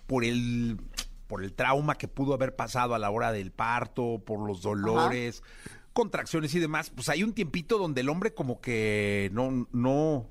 [0.07, 0.79] por el,
[1.27, 5.43] por el trauma que pudo haber pasado a la hora del parto, por los dolores,
[5.95, 10.29] contracciones y demás, pues hay un tiempito donde el hombre como que no, no,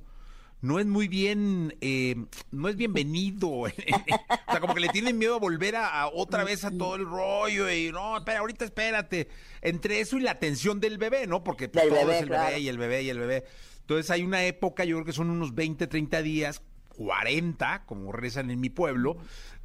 [0.61, 2.15] no es muy bien, eh,
[2.51, 3.49] no es bienvenido.
[3.49, 6.93] o sea, como que le tienen miedo a volver a, a otra vez a todo
[6.93, 9.29] el rollo y no, espera, ahorita espérate.
[9.63, 11.43] Entre eso y la atención del bebé, ¿no?
[11.43, 12.49] Porque pues, todo bebé, es el claro.
[12.49, 13.45] bebé y el bebé y el bebé.
[13.89, 16.61] Entonces hay una época, yo creo que son unos 20, 30 días,
[16.95, 19.17] 40, como rezan en mi pueblo,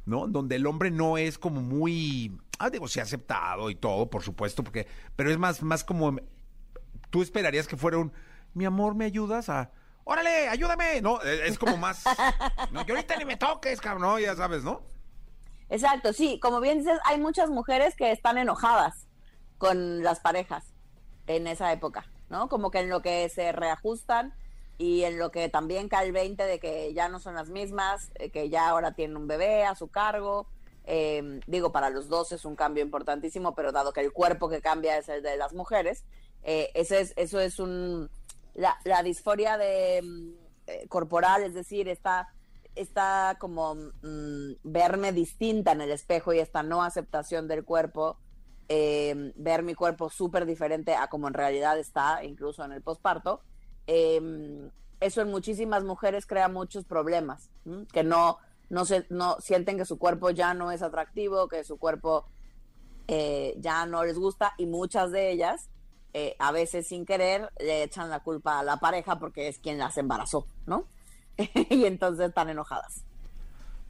[0.07, 0.25] ¿no?
[0.25, 4.63] Donde el hombre no es como muy, ah, digo, sí aceptado y todo, por supuesto,
[4.63, 6.17] porque, pero es más, más como,
[7.11, 8.11] tú esperarías que fuera un,
[8.55, 9.69] mi amor, ¿me ayudas a,
[10.05, 11.01] órale, ayúdame?
[11.03, 12.03] No, eh, es como más,
[12.71, 14.81] no, que ahorita ni me toques, cabrón, ya sabes, ¿no?
[15.69, 19.05] Exacto, sí, como bien dices, hay muchas mujeres que están enojadas
[19.59, 20.65] con las parejas
[21.27, 22.49] en esa época, ¿no?
[22.49, 24.33] Como que en lo que se reajustan
[24.77, 28.11] y en lo que también cae el 20 de que ya no son las mismas,
[28.15, 30.47] eh, que ya ahora tienen un bebé a su cargo.
[30.87, 34.61] eh, digo, para los dos es un cambio importantísimo, pero dado que el cuerpo que
[34.61, 36.03] cambia es el de las mujeres,
[36.43, 38.09] eh, ese es, eso es un...
[38.53, 42.29] La, la disforia de, mm, eh, corporal, es decir, está
[42.75, 48.17] esta como mm, verme distinta en el espejo y esta no aceptación del cuerpo,
[48.69, 53.41] eh, ver mi cuerpo súper diferente a como en realidad está, incluso en el posparto,
[53.87, 57.85] eh, eso en muchísimas mujeres crea muchos problemas, ¿m?
[57.91, 58.37] que no,
[58.69, 62.25] no, se, no sienten que su cuerpo ya no es atractivo, que su cuerpo
[63.07, 65.69] eh, ya no les gusta y muchas de ellas
[66.13, 69.77] eh, a veces sin querer le echan la culpa a la pareja porque es quien
[69.77, 70.87] las embarazó, ¿no?
[71.37, 73.03] y entonces están enojadas.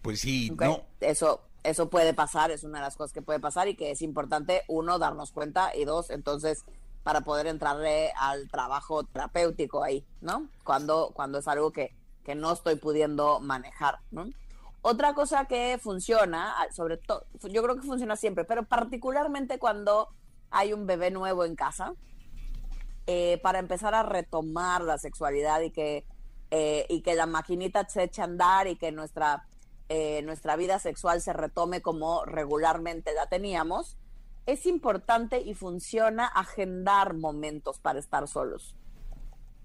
[0.01, 3.67] Pues sí, no, Eso, eso puede pasar, es una de las cosas que puede pasar
[3.67, 6.63] y que es importante, uno, darnos cuenta y dos, entonces,
[7.04, 10.47] para poder entrarle al trabajo terapéutico ahí, ¿no?
[10.63, 14.28] Cuando, cuando es algo que, que no estoy pudiendo manejar, ¿no?
[14.82, 20.10] Otra cosa que funciona, ah, sobre todo, yo creo que funciona siempre, pero particularmente cuando
[20.51, 21.93] hay un bebé nuevo en casa,
[23.08, 26.06] eh, para empezar a retomar la sexualidad y que,
[26.51, 29.47] eh, y que la maquinita se eche a andar y que nuestra,
[29.89, 33.98] eh, nuestra vida sexual se retome como regularmente la teníamos,
[34.45, 38.76] es importante y funciona agendar momentos para estar solos.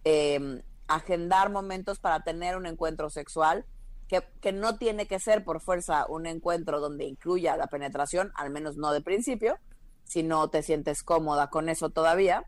[0.04, 3.64] Eh, agendar momentos para tener un encuentro sexual
[4.08, 8.50] que, que no tiene que ser por fuerza un encuentro donde incluya la penetración, al
[8.50, 9.58] menos no de principio,
[10.04, 12.44] si no te sientes cómoda con eso todavía.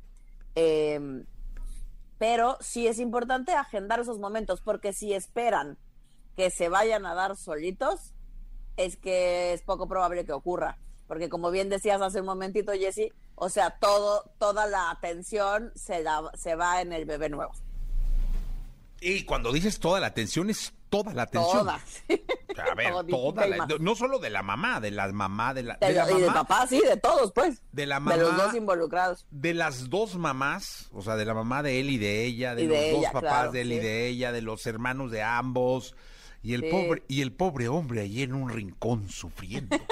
[0.57, 1.25] Eh,
[2.23, 5.77] pero sí es importante agendar esos momentos, porque si esperan
[6.37, 8.15] que se vayan a dar solitos,
[8.77, 10.79] es que es poco probable que ocurra.
[11.07, 16.03] Porque como bien decías hace un momentito, Jessy, o sea, todo, toda la atención se,
[16.03, 17.53] la- se va en el bebé nuevo.
[19.01, 21.59] y cuando dices toda la atención, es toda la atención.
[21.61, 21.81] Toda.
[22.71, 25.89] A ver, toda la- no solo de la mamá, de la mamá, de la, De
[25.89, 27.63] de la lo- y de mamá, papá, sí, de todos, pues.
[27.73, 29.27] de la De los mamá- dos involucrados.
[29.31, 32.63] de las dos mamás, o sea, de la mamá de él y de ella, de
[32.63, 35.11] Y los de dos ella, papás claro, de él y de ella, de los hermanos
[35.11, 35.97] de ambos,
[36.43, 36.71] y el Sí.
[36.71, 39.77] pobre y el pobre hombre ahí en un rincón sufriendo.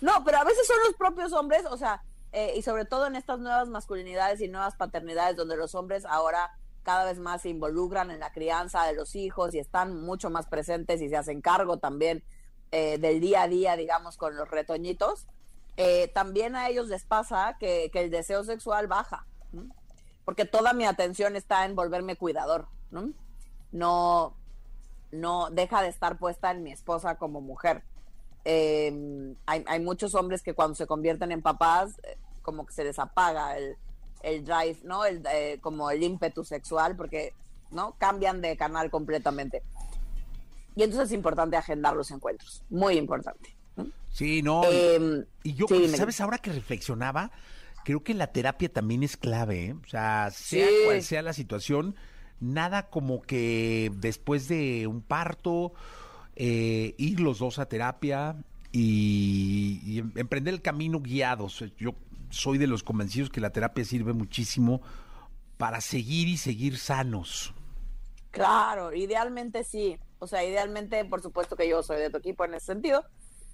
[0.00, 2.02] No, pero a veces son los propios hombres, o sea,
[2.32, 6.50] eh, y sobre todo en estas nuevas masculinidades y nuevas paternidades donde los hombres ahora
[6.82, 10.46] cada vez más se involucran en la crianza de los hijos y están mucho más
[10.46, 12.22] presentes y se hacen cargo también
[12.70, 15.26] eh, del día a día, digamos, con los retoñitos,
[15.78, 19.74] eh, también a ellos les pasa que, que el deseo sexual baja, ¿no?
[20.26, 23.10] porque toda mi atención está en volverme cuidador, ¿no?
[23.72, 24.36] No,
[25.14, 27.82] no deja de estar puesta en mi esposa como mujer.
[28.44, 32.84] Eh, hay, hay muchos hombres que cuando se convierten en papás, eh, como que se
[32.84, 33.76] les apaga el,
[34.22, 35.04] el drive, ¿no?
[35.04, 37.32] El, eh, como el ímpetu sexual, porque,
[37.70, 37.94] ¿no?
[37.98, 39.62] Cambian de canal completamente.
[40.76, 43.54] y entonces es importante agendar los encuentros, muy importante.
[43.76, 43.86] ¿no?
[44.10, 44.62] Sí, no.
[44.70, 45.88] y- Em, y yo, sí.
[45.96, 46.20] ¿sabes?
[46.20, 47.30] Ahora que reflexionaba,
[47.84, 49.76] creo que la terapia también es clave, ¿eh?
[49.84, 50.74] O sea, sea Sí.
[50.84, 51.94] cual sea la situación,
[52.44, 55.72] nada como que después de un parto,
[56.36, 58.36] eh, ir los dos a terapia
[58.72, 61.64] y, em- emprender el camino guiados.
[61.78, 61.94] Yo
[62.30, 64.80] soy de los convencidos que la terapia sirve muchísimo
[65.56, 67.54] para seguir y seguir sanos.
[68.30, 69.96] Claro, idealmente sí.
[70.18, 73.04] O sea, idealmente, por supuesto que yo soy de tu equipo en ese sentido.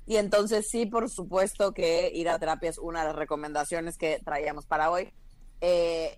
[0.06, 4.20] Y entonces sí, por supuesto que ir a terapia es una de las recomendaciones que
[4.24, 5.12] traíamos para hoy.
[5.60, 6.16] Eh,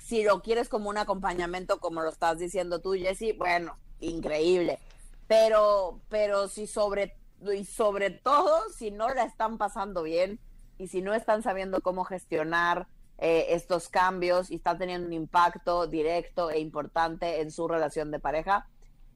[0.00, 4.78] si lo quieres como un acompañamiento, como lo estás diciendo tú, Jessy, bueno, increíble.
[5.26, 7.16] Pero, pero si sobre,
[7.54, 10.40] y sobre todo, si no la están pasando bien
[10.78, 12.86] y si no están sabiendo cómo gestionar
[13.18, 18.20] eh, estos cambios y están teniendo un impacto directo e importante en su relación de
[18.20, 18.68] pareja,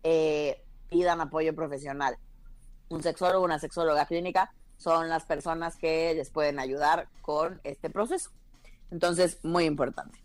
[0.02, 2.16] eh, pidan apoyo profesional.
[2.88, 8.30] Un sexólogo, una sexóloga clínica son las personas que les pueden ayudar con este proceso.
[8.90, 10.18] Entonces, muy importante.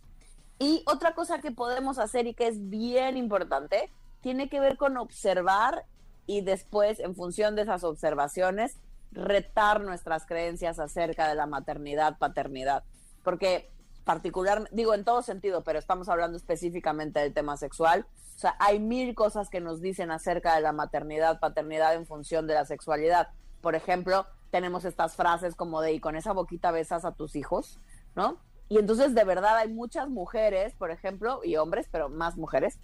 [0.59, 3.91] Y otra cosa que podemos hacer y que es bien importante,
[4.21, 5.85] tiene que ver con observar
[6.25, 8.77] y después, en función de esas observaciones,
[9.11, 12.83] retar nuestras creencias acerca de la maternidad, paternidad.
[13.23, 13.69] Porque
[14.03, 18.05] particular, digo en todo sentido, pero estamos hablando específicamente del tema sexual.
[18.35, 22.47] O sea, hay mil cosas que nos dicen acerca de la maternidad, paternidad en función
[22.47, 23.29] de la sexualidad.
[23.61, 27.79] Por ejemplo, tenemos estas frases como de, y con esa boquita besas a tus hijos,
[28.15, 28.37] ¿no?
[28.69, 32.79] Y entonces de verdad hay muchas mujeres, por ejemplo, y hombres, pero más mujeres,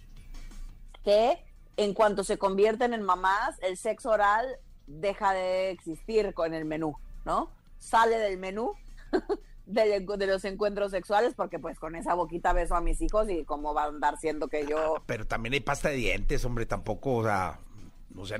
[1.04, 1.44] que
[1.76, 4.46] en cuanto se convierten en mamás, el sexo oral
[4.86, 7.50] deja de existir con el menú, ¿no?
[7.78, 8.74] Sale del menú
[9.66, 13.74] de, los encuentros sexuales porque pues con esa boquita beso a mis hijos y cómo
[13.74, 14.96] va a andar siendo que yo...
[15.06, 17.58] Pero también hay pasta de dientes, hombre, tampoco, o sea,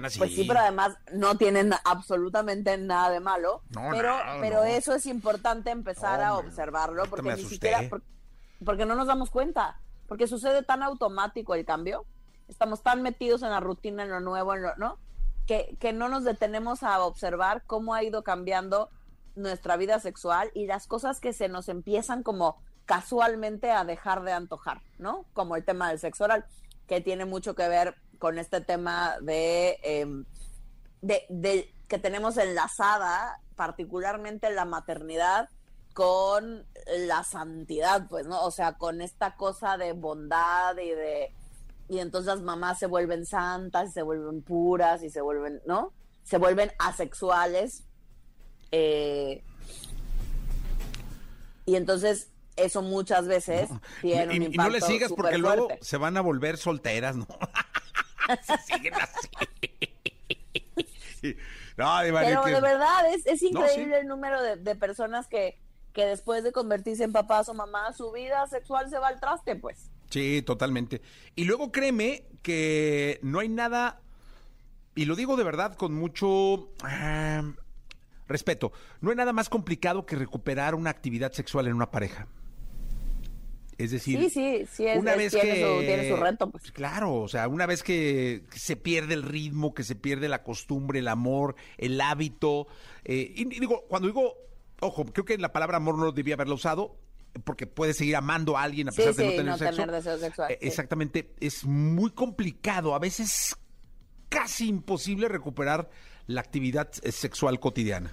[0.04, 0.18] así.
[0.18, 3.62] Pues sí, pero además no tienen absolutamente nada de malo.
[3.70, 4.64] No, pero nada, pero no.
[4.64, 8.02] eso es importante empezar a observarlo porque ni siquiera por-
[8.64, 12.04] porque no nos damos cuenta, porque sucede tan automático el cambio.
[12.48, 14.98] Estamos tan metidos en la rutina, en lo nuevo, en lo, ¿no?
[15.46, 18.90] Que, que no nos detenemos a observar cómo ha ido cambiando
[19.34, 24.32] nuestra vida sexual y las cosas que se nos empiezan como casualmente a dejar de
[24.32, 25.24] antojar, ¿no?
[25.32, 26.44] Como el tema del sexo oral,
[26.86, 30.24] que tiene mucho que ver con este tema de, em,
[31.00, 35.48] de, de- que tenemos enlazada particularmente la maternidad
[35.92, 38.40] con la santidad, pues, ¿no?
[38.44, 41.34] O sea, con esta cosa de bondad y de...
[41.88, 45.92] Y entonces las mamás se vuelven santas, y se vuelven puras y se vuelven, ¿no?
[46.22, 47.82] Se vuelven asexuales.
[48.70, 49.42] eh,
[51.66, 53.68] y entonces eso muchas veces
[54.00, 57.16] tiene y, un y impacto no le sigas porque luego se van a volver solteras,
[57.16, 57.26] ¿no?
[58.66, 59.28] Siguen así.
[61.76, 64.00] no, Diva, Pero que- de verdad, es, es No, increíble sí.
[64.02, 65.58] el número de, de personas que,
[65.92, 69.56] que después de convertirse en papás o mamás, su vida sexual se va al traste,
[69.56, 69.90] pues.
[70.10, 71.00] Sí, totalmente.
[71.36, 74.00] Y luego créeme que no hay nada,
[74.94, 77.42] y lo digo de verdad con mucho ah,
[78.28, 82.26] respeto, no hay nada más complicado que recuperar una actividad sexual en una pareja.
[83.82, 86.70] Es decir, Sí, sí, sí, es, una vez tiene, que su, tiene su reto, pues.
[86.72, 91.00] claro, o sea, una vez que se pierde el ritmo, que se pierde la costumbre,
[91.00, 92.66] el amor, el hábito,
[93.04, 94.34] eh, y, y digo, cuando digo,
[94.80, 96.96] ojo, creo que la palabra amor no debía haberla usado,
[97.44, 99.76] porque puedes seguir amando a alguien a Sí, pesar de no sí, tener no sexo.
[99.76, 100.52] tener deseo sexual.
[100.52, 100.68] Eh, sí.
[100.68, 103.56] Exactamente, es muy complicado, a veces
[104.28, 105.88] casi imposible recuperar
[106.26, 108.12] la actividad eh, sexual cotidiana.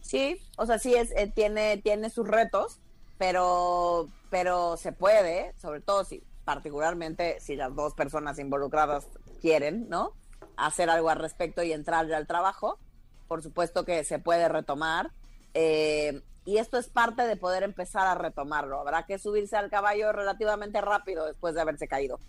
[0.00, 2.80] Sí, o sea, sí es, eh, tiene, tiene sus retos,
[3.18, 9.08] pero, pero se puede, sobre todo si, particularmente si las dos personas involucradas
[9.40, 10.12] quieren, ¿no?
[10.56, 12.78] Hacer algo al respecto y entrarle al trabajo.
[13.28, 15.12] Por supuesto que se puede retomar.
[15.54, 18.78] eh, y esto es parte de poder empezar a retomarlo.
[18.78, 22.20] Habrá que subirse al caballo relativamente rápido después de haberse caído.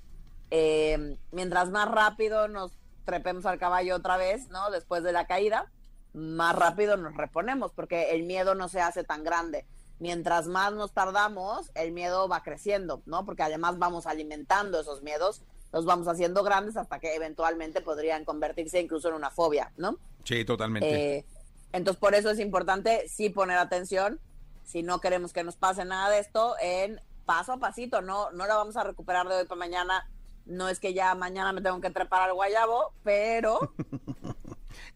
[0.52, 2.72] Eh, mientras más rápido nos
[3.04, 4.72] trepemos al caballo otra vez, ¿no?
[4.72, 5.70] Después de la caída,
[6.14, 9.66] más rápido nos reponemos, porque el miedo no se hace tan grande.
[10.00, 13.26] Mientras más nos tardamos, el miedo va creciendo, ¿no?
[13.26, 18.82] Porque además vamos alimentando esos miedos, los vamos haciendo grandes hasta que eventualmente podrían convertirse
[18.82, 19.98] incluso en una fobia, ¿no?
[20.24, 21.18] Sí, totalmente.
[21.18, 21.26] Eh,
[21.72, 24.20] entonces, por eso es importante sí poner atención,
[24.64, 28.48] si no queremos que nos pase nada de esto, en paso a pasito, no, no
[28.48, 30.10] la vamos a recuperar de hoy para mañana.
[30.46, 33.74] No es que ya mañana me tengo que trepar al guayabo, pero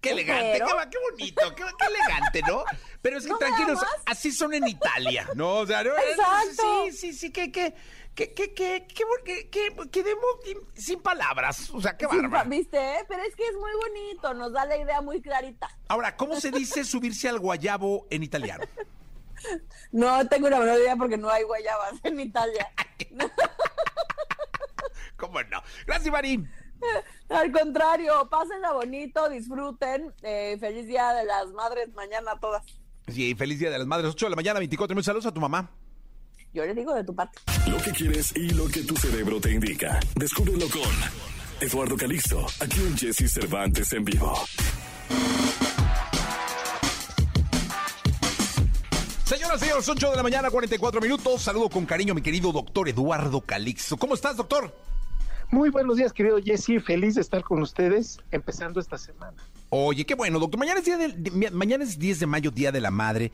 [0.02, 2.64] Qué elegante, Pero- qué, qué bonito, qué, qué elegante, ¿no?
[3.02, 5.56] Pero es que ¿No me tranquilos, así son en Italia, ¿no?
[5.58, 6.86] O sea, no, Exacto.
[6.86, 7.74] sí, sí, sí, que, que,
[8.16, 10.26] que, que, que, que, que, que- quedemos
[10.76, 11.70] sin palabras.
[11.72, 12.50] O sea, qué bárbaro.
[12.50, 12.80] ¿Viste?
[13.08, 15.70] Pero es que es muy bonito, nos da la idea muy clarita.
[15.88, 18.64] Ahora, ¿cómo se dice subirse al guayabo en italiano?
[19.94, 22.70] No tengo una menor idea porque no hay guayabas en Italia.
[25.18, 25.62] ¿Cómo no?
[25.86, 26.46] Gracias, Mari.
[27.30, 30.14] Al contrario, pásenla bonito, disfruten.
[30.24, 32.64] Eh, feliz Día de las Madres mañana a todas.
[33.08, 35.06] Sí, feliz día de las madres, 8 de la mañana, 24 minutos.
[35.06, 35.72] Saludos a tu mamá.
[36.54, 37.40] Yo les digo de tu parte.
[37.68, 40.00] Lo que quieres y lo que tu cerebro te indica.
[40.16, 40.92] Descúbrelo con
[41.62, 44.34] Eduardo Calixto, aquí en Jesse Cervantes en vivo.
[49.26, 51.42] Señoras y señores, 8 de la mañana, 44 minutos.
[51.44, 53.96] Saludo con cariño a mi querido doctor Eduardo Calixto.
[53.98, 54.74] ¿Cómo estás, doctor?
[55.52, 56.80] Muy buenos días, querido Jesse.
[56.84, 59.34] Feliz de estar con ustedes empezando esta semana.
[59.70, 60.60] Oye, qué bueno, doctor.
[60.60, 63.32] Mañana es, día de- mañana es 10 de mayo, Día de la Madre,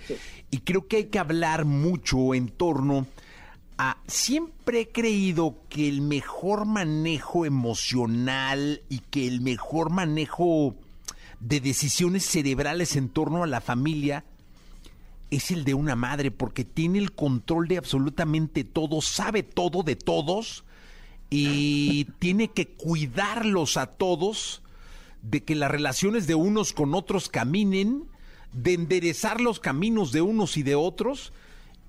[0.51, 3.05] y creo que hay que hablar mucho en torno
[3.77, 3.97] a...
[4.07, 10.75] Siempre he creído que el mejor manejo emocional y que el mejor manejo
[11.39, 14.25] de decisiones cerebrales en torno a la familia
[15.31, 19.95] es el de una madre, porque tiene el control de absolutamente todo, sabe todo de
[19.95, 20.64] todos
[21.37, 24.61] y tiene que cuidarlos a todos
[25.21, 28.05] de que las relaciones de unos con otros caminen,
[28.53, 31.33] de enderezar los caminos de unos y de otros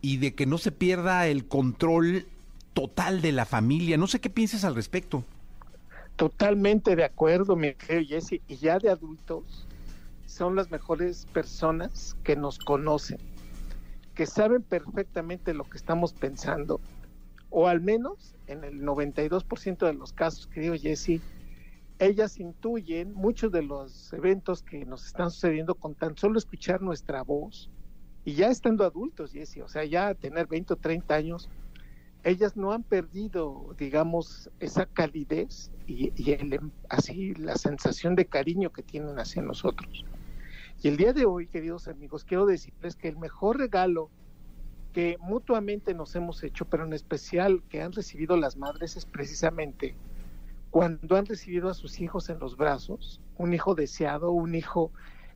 [0.02, 2.26] y de que no se pierda el control
[2.74, 3.96] total de la familia.
[3.96, 5.22] No sé qué piensas al respecto.
[6.16, 8.40] Totalmente de acuerdo, mi querido Jesse.
[8.48, 9.68] Y ya de adultos
[10.26, 13.18] son las mejores personas que nos conocen,
[14.16, 16.80] que saben perfectamente lo que estamos pensando,
[17.58, 21.22] o al menos en el 92% de los casos, querido Jesse,
[21.98, 27.22] ellas intuyen muchos de los eventos que nos están sucediendo con tan solo escuchar nuestra
[27.22, 27.70] voz
[28.24, 31.48] y ya estando adultos, Jesse, o sea, ya tener 20 o 30 años,
[32.24, 38.70] ellas no han perdido, digamos, esa calidez y, y el- así la sensación de cariño
[38.70, 40.04] que tienen hacia nosotros.
[40.82, 44.12] Y el día de hoy, queridos amigos, quiero decirles que el mejor regalo
[44.96, 49.94] que mutuamente nos hemos hecho, pero en especial que han recibido las madres, es precisamente
[50.70, 54.90] cuando han recibido a sus hijos en los brazos, un hijo deseado, un hijo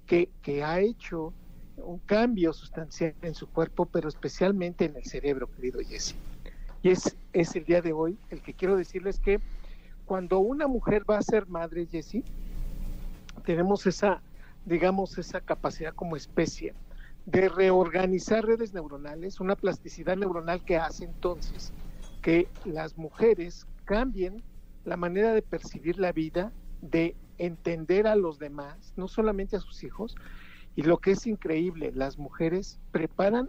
[0.06, 1.34] que, que ha hecho
[1.76, 6.14] un cambio sustancial en su cuerpo, pero especialmente en el cerebro, querido Jesse.
[6.82, 9.40] Y es, es el día de hoy el que quiero decirles que
[10.06, 12.24] cuando una mujer va a ser madre, Jesse,
[13.44, 14.22] tenemos esa,
[14.64, 16.72] digamos, esa capacidad como especie
[17.30, 21.72] de reorganizar redes neuronales, una plasticidad neuronal que hace entonces
[22.22, 24.42] que las mujeres cambien
[24.84, 29.84] la manera de percibir la vida, de entender a los demás, no solamente a sus
[29.84, 30.16] hijos,
[30.74, 33.48] y lo que es increíble, las mujeres preparan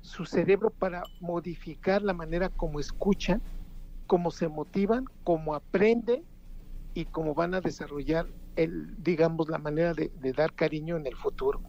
[0.00, 3.42] su cerebro para modificar la manera como escuchan,
[4.06, 6.24] cómo se motivan, cómo aprenden
[6.94, 11.16] y cómo van a desarrollar el, digamos, la manera de, de dar cariño en el
[11.16, 11.60] futuro.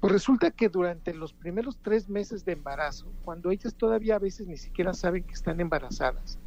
[0.00, 4.46] Pues resulta que durante los primeros tres meses de embarazo, cuando ellas todavía a veces
[4.46, 6.38] ni siquiera saben que están embarazadas,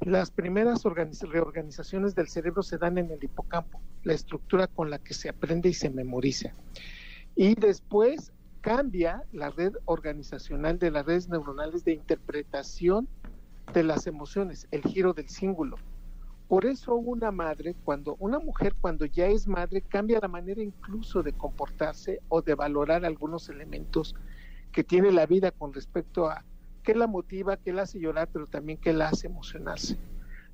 [0.00, 4.98] las primeras organiz- reorganizaciones del cerebro se dan en el hipocampo, la estructura con la
[4.98, 6.54] que se aprende y se memoriza.
[7.34, 13.08] Y después cambia la red organizacional de las redes neuronales de interpretación
[13.72, 15.78] de las emociones, el giro del cíngulo.
[16.54, 21.20] Por eso una madre, cuando una mujer cuando ya es madre, cambia la manera incluso
[21.20, 24.14] de comportarse o de valorar algunos elementos
[24.70, 26.44] que tiene la vida con respecto a
[26.84, 29.98] qué la motiva, qué la hace llorar, pero también qué la hace emocionarse.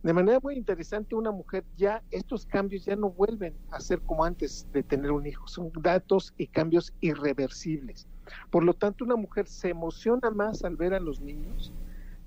[0.03, 4.25] De manera muy interesante, una mujer ya, estos cambios ya no vuelven a ser como
[4.25, 8.07] antes de tener un hijo, son datos y cambios irreversibles.
[8.51, 11.75] Por lo tanto, una mujer se emociona más al ver a los niños,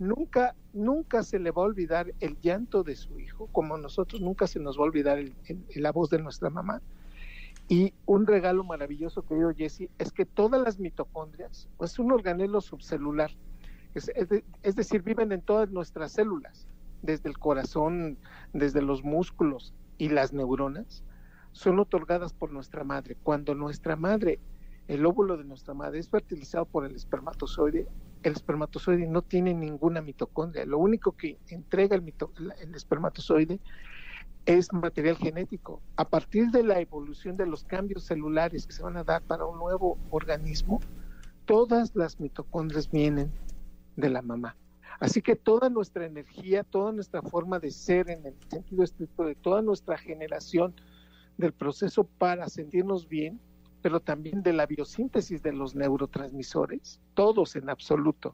[0.03, 4.47] nunca, nunca se le va a olvidar el llanto de su hijo, como nosotros nunca
[4.47, 5.35] se nos va a olvidar el-
[5.75, 6.81] la voz de nuestra mamá.
[7.69, 12.59] Y un regalo maravilloso, querido Jesse, es que todas las mitocondrias, pues es un organelo
[12.61, 13.31] subcelular,
[13.93, 16.67] es decir, viven en todas nuestras células,
[17.01, 18.17] desde el corazón,
[18.51, 21.03] desde los músculos y las neuronas,
[21.51, 23.15] son otorgadas por nuestra madre.
[23.21, 24.39] Cuando nuestra madre,
[24.87, 27.87] el óvulo de nuestra madre es fertilizado por el espermatozoide,
[28.23, 30.65] el espermatozoide no tiene ninguna mitocondria.
[30.65, 32.13] Lo único que entrega el,
[32.61, 33.59] el espermatozoide
[34.45, 35.81] es material genético.
[35.95, 39.45] A partir de la evolución de los cambios celulares que se van a dar para
[39.45, 40.79] un nuevo organismo,
[41.45, 43.31] todas las mitocondrias vienen
[43.95, 44.55] de la mamá.
[44.99, 49.35] Así que toda nuestra energía, toda nuestra forma de ser en el sentido estricto de
[49.35, 50.73] toda nuestra generación
[51.37, 53.39] del proceso para sentirnos bien,
[53.83, 58.33] pero también de la biosíntesis de los neurotransmisores, todos en absoluto,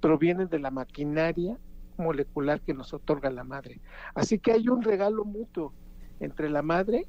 [0.00, 1.56] provienen de la maquinaria
[1.96, 3.80] molecular que nos otorga la madre.
[4.14, 5.72] Así que hay un regalo mutuo
[6.18, 7.06] entre la madre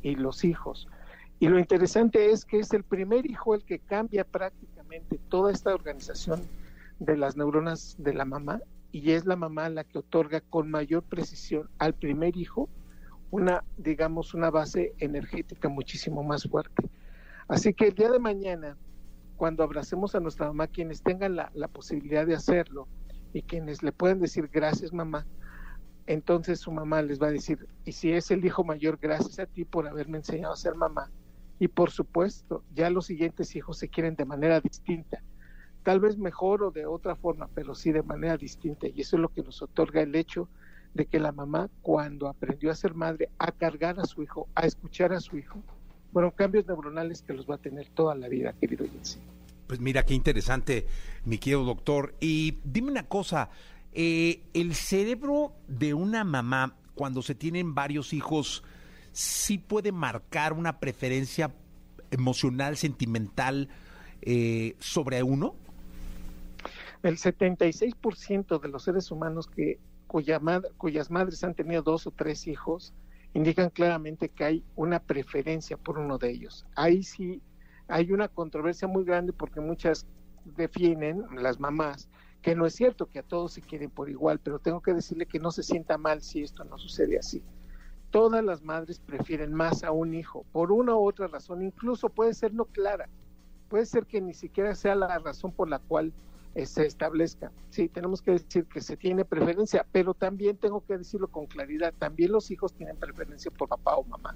[0.00, 0.86] y los hijos.
[1.40, 5.74] Y lo interesante es que es el primer hijo el que cambia prácticamente toda esta
[5.74, 6.40] organización
[7.00, 8.60] de las neuronas de la mamá
[8.92, 12.68] y es la mamá la que otorga con mayor precisión al primer hijo
[13.32, 16.88] una, digamos, una base energética muchísimo más fuerte.
[17.48, 18.76] Así que el día de mañana,
[19.36, 22.86] cuando abracemos a nuestra mamá, quienes tengan la, la posibilidad de hacerlo
[23.32, 25.26] y quienes le puedan decir gracias mamá,
[26.06, 29.46] entonces su mamá les va a decir, y si es el hijo mayor, gracias a
[29.46, 31.10] ti por haberme enseñado a ser mamá.
[31.58, 35.22] Y por supuesto, ya los siguientes hijos se quieren de manera distinta,
[35.84, 38.88] tal vez mejor o de otra forma, pero sí de manera distinta.
[38.88, 40.50] Y eso es lo que nos otorga el hecho
[40.94, 45.12] que la mamá, cuando aprendió a ser madre, a cargar a su hijo, a escuchar
[45.12, 45.58] a su hijo,
[46.12, 49.18] fueron cambios neuronales que los va a tener toda la vida, querido Jesse.
[49.66, 50.86] Pues mira qué interesante,
[51.24, 52.14] mi querido doctor.
[52.20, 53.48] Y dime una cosa,
[53.92, 58.62] eh, el cerebro de una mamá, cuando se tienen varios hijos,
[59.12, 61.52] sí puede marcar una preferencia
[62.10, 63.68] emocional, sentimental
[64.20, 65.54] eh, sobre uno?
[67.02, 69.80] El 76% de los seres humanos que
[70.12, 70.38] cuya
[70.76, 72.92] cuyas madres han tenido dos o tres hijos
[73.32, 76.66] indican claramente que hay una preferencia por uno de ellos.
[76.76, 77.40] Ahí sí
[77.88, 80.06] hay una controversia muy grande porque muchas
[80.44, 82.10] definen, las mamás,
[82.42, 85.24] que no es cierto que a todos se quieren por igual, pero tengo que decirle
[85.24, 87.42] que no se sienta mal si esto no sucede así
[88.10, 92.34] todas las madres prefieren más a un hijo, por una u otra razón, incluso puede
[92.34, 93.08] ser no clara,
[93.70, 96.12] puede ser que ni siquiera sea la razón por la cual
[96.54, 97.50] se establezca.
[97.70, 101.94] Sí, tenemos que decir que se tiene preferencia, pero también tengo que decirlo con claridad,
[101.98, 104.34] también los hijos tienen preferencia por papá o mamá.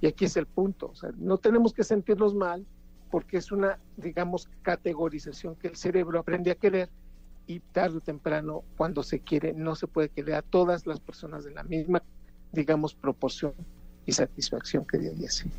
[0.00, 2.66] Y aquí es el punto, o sea, no tenemos que sentirnos mal
[3.10, 6.88] porque es una, digamos, categorización que el cerebro aprende a querer
[7.46, 11.44] y tarde o temprano, cuando se quiere, no se puede querer a todas las personas
[11.44, 12.02] de la misma
[12.54, 13.52] digamos, proporción
[14.06, 15.50] y satisfacción que sí.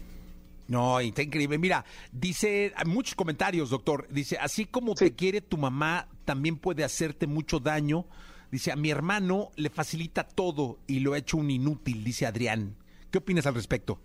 [0.67, 1.57] No, está increíble.
[1.57, 4.07] Mira, dice, hay muchos comentarios, doctor.
[4.09, 8.05] Dice, así como te quiere tu mamá, también puede hacerte mucho daño.
[8.51, 12.75] Dice, a mi hermano le facilita todo y lo ha hecho un inútil, dice Adrián.
[13.11, 13.99] ¿Qué opinas al respecto?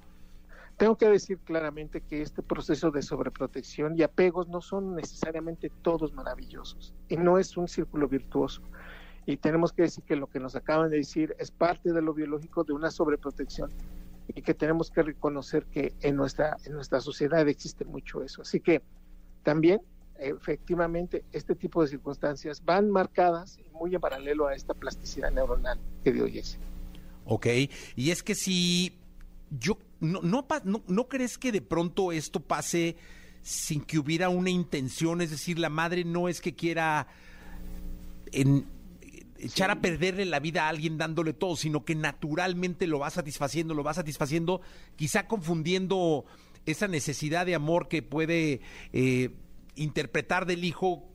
[0.77, 6.15] Tengo que decir claramente que este proceso de sobreprotección y apegos no son necesariamente todos
[6.15, 8.63] maravillosos y no es un círculo virtuoso
[9.27, 12.15] y tenemos que decir que lo que nos acaban de decir es parte de lo
[12.15, 13.71] biológico de una sobreprotección
[14.35, 18.43] y que tenemos que reconocer que en nuestra, en nuestra sociedad existe mucho eso.
[18.43, 18.83] Así que
[19.43, 19.81] también,
[20.19, 26.13] efectivamente, este tipo de circunstancias van marcadas muy en paralelo a esta plasticidad neuronal que
[26.13, 26.59] dio Jesse.
[27.25, 27.47] Ok,
[27.97, 28.97] y es que si
[29.51, 32.97] yo, no, no, no, ¿no crees que de pronto esto pase
[33.43, 35.21] sin que hubiera una intención?
[35.21, 37.07] Es decir, la madre no es que quiera...
[38.33, 38.67] En,
[39.41, 43.75] echar a perderle la vida a alguien dándole todo, sino que naturalmente lo va satisfaciendo,
[43.75, 44.61] lo va satisfaciendo,
[44.97, 46.25] quizá confundiendo
[46.67, 48.61] esa necesidad de amor que puede
[48.93, 49.31] eh,
[49.75, 51.09] interpretar del hijo,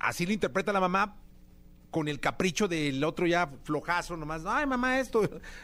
[0.00, 1.16] así lo interpreta la mamá,
[1.90, 5.22] con el capricho del otro ya flojazo, nomás, ay mamá, esto,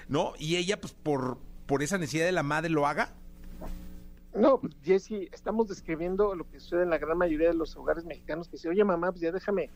[0.08, 0.32] ¿no?
[0.38, 3.14] Y ella, pues por, por esa necesidad de la madre lo haga.
[4.34, 8.48] No, Jesse, estamos describiendo lo que sucede en la gran mayoría de los hogares mexicanos,
[8.48, 9.70] que dice, oye mamá, pues ya déjame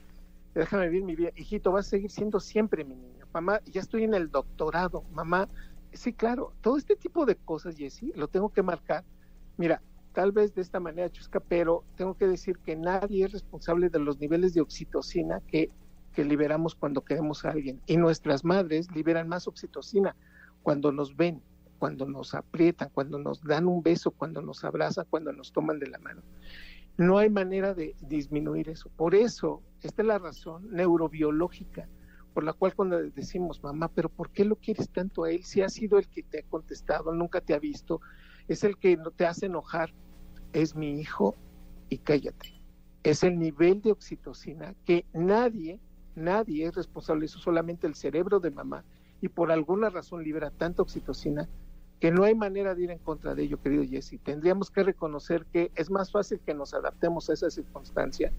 [0.54, 1.30] déjame vivir mi vida.
[1.36, 3.26] Hijito, vas a seguir siendo siempre mi niño.
[3.32, 5.02] Mamá, ya estoy en el doctorado.
[5.12, 5.48] Mamá,
[5.92, 9.04] sí, claro, todo este tipo de cosas, Jessy, lo tengo que marcar.
[9.56, 9.82] Mira,
[10.12, 13.98] tal vez de esta manera chusca, pero tengo que decir que nadie es responsable de
[13.98, 15.70] los niveles de oxitocina que,
[16.12, 17.80] que liberamos cuando queremos a alguien.
[17.86, 20.16] Y nuestras madres liberan más oxitocina
[20.62, 21.42] cuando nos ven,
[21.78, 25.86] cuando nos aprietan, cuando nos dan un beso, cuando nos abrazan, cuando nos toman de
[25.86, 26.22] la mano.
[26.96, 28.90] No hay manera de disminuir eso.
[28.96, 31.88] Por eso, esta es la razón neurobiológica
[32.38, 35.42] por la cual cuando decimos, mamá, pero ¿por qué lo quieres tanto a él?
[35.42, 38.00] Si ha sido el que te ha contestado, nunca te ha visto,
[38.46, 39.92] es el que no te hace enojar,
[40.52, 41.34] es mi hijo
[41.88, 42.62] y cállate.
[43.02, 45.80] Es el nivel de oxitocina que nadie,
[46.14, 48.84] nadie es responsable, eso solamente el cerebro de mamá
[49.20, 51.48] y por alguna razón libera tanta oxitocina
[51.98, 54.20] que no hay manera de ir en contra de ello, querido Jesse.
[54.22, 58.32] Tendríamos que reconocer que es más fácil que nos adaptemos a esa circunstancia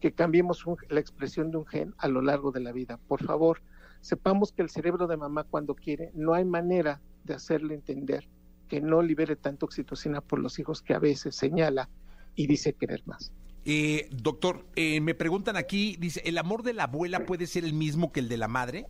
[0.00, 2.98] que cambiemos la expresión de un gen a lo largo de la vida.
[3.08, 3.60] Por favor,
[4.00, 8.28] sepamos que el cerebro de mamá cuando quiere, no hay manera de hacerle entender
[8.68, 11.88] que no libere tanto oxitocina por los hijos que a veces señala
[12.34, 13.32] y dice querer más.
[13.64, 17.74] Eh, doctor, eh, me preguntan aquí, dice, ¿el amor de la abuela puede ser el
[17.74, 18.86] mismo que el de la madre?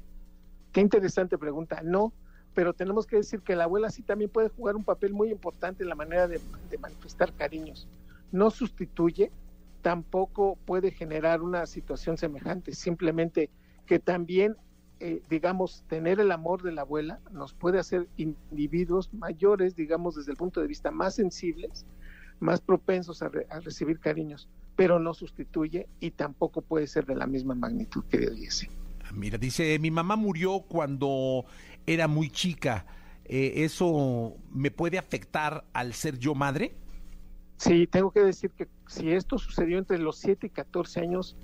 [0.73, 1.81] Qué interesante pregunta.
[1.83, 2.13] No,
[2.55, 5.83] pero tenemos que decir que la abuela sí también puede jugar un papel muy importante
[5.83, 6.41] en la manera de,
[6.71, 7.89] de manifestar cariños.
[8.33, 9.31] No sustituye,
[9.87, 13.51] tampoco puede generar una situación semejante, simplemente
[13.87, 14.57] que también,
[14.99, 20.33] eh, digamos, tener el amor de la abuela nos puede hacer individuos mayores, digamos, desde
[20.33, 21.87] el punto de vista más sensibles,
[22.41, 27.15] más propensos a, re- a recibir cariños, pero no sustituye y tampoco puede ser de
[27.15, 28.69] la misma magnitud que de Jesse.
[29.15, 31.45] Mira, dice, mi mamá murió cuando
[31.87, 32.87] era muy chica.
[33.25, 36.75] Eh, ¿Eso me puede afectar al ser yo madre?
[37.59, 41.37] Sí, tengo que decir que si esto sucedió entre los 7 y 14 años,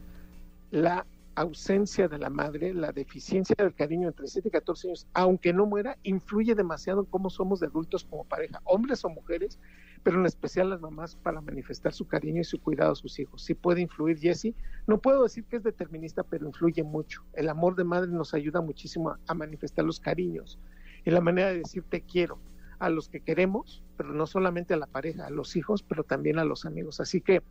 [0.71, 5.53] la ausencia de la madre, la deficiencia del cariño entre 7 y 14 años, aunque
[5.53, 9.59] no muera, influye demasiado en cómo somos de adultos como pareja, hombres o mujeres,
[10.03, 13.43] pero en especial las mamás para manifestar su cariño y su cuidado a sus hijos.
[13.43, 14.55] Sí puede influir, Jesse.
[14.87, 17.23] No puedo decir que es determinista, pero influye mucho.
[17.35, 20.59] El amor de madre nos ayuda muchísimo a, a manifestar los cariños
[21.05, 22.39] y la manera de decir te quiero
[22.83, 26.41] a los que queremos, pero no solamente a la pareja, a los hijos, pero también
[26.41, 26.99] a los amigos.
[26.99, 27.43] Así que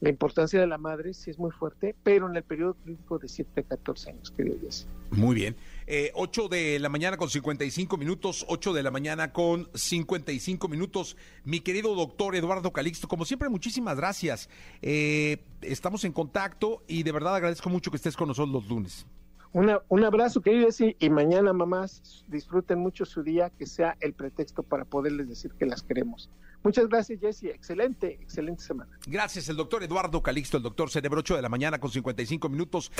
[0.00, 3.28] la importancia de la madre sí es muy fuerte, pero en el periodo crítico de
[3.28, 4.86] 7 a 14 años, querido Jesse.
[5.10, 5.56] Muy bien.
[5.86, 11.16] Eh, 8 de la mañana con 55 minutos, 8 de la mañana con 55 minutos.
[11.44, 14.50] Mi querido doctor Eduardo Calixto, como siempre, muchísimas gracias.
[14.82, 19.06] Eh, estamos en contacto y de verdad agradezco mucho que estés con nosotros los lunes.
[19.52, 24.12] Una, un abrazo, querido Jesse, y mañana, mamás, disfruten mucho su día, que sea el
[24.12, 26.30] pretexto para poderles decir que las queremos.
[26.66, 27.44] Muchas gracias, Jesse.
[27.44, 28.98] Excelente, excelente semana.
[29.06, 32.90] Gracias, el doctor Eduardo Calixto, el doctor Cerebro 8 de la mañana con 55 minutos.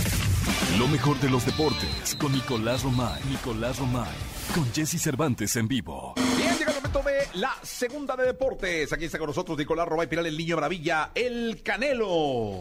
[0.78, 3.20] Lo mejor de los deportes con Nicolás Romay.
[3.28, 4.14] Nicolás Romay.
[4.54, 6.14] Con Jesse Cervantes en vivo.
[6.36, 8.92] Bien, llega el momento de la segunda de deportes.
[8.92, 12.60] Aquí está con nosotros Nicolás Robay Piral, el niño maravilla, el Canelo.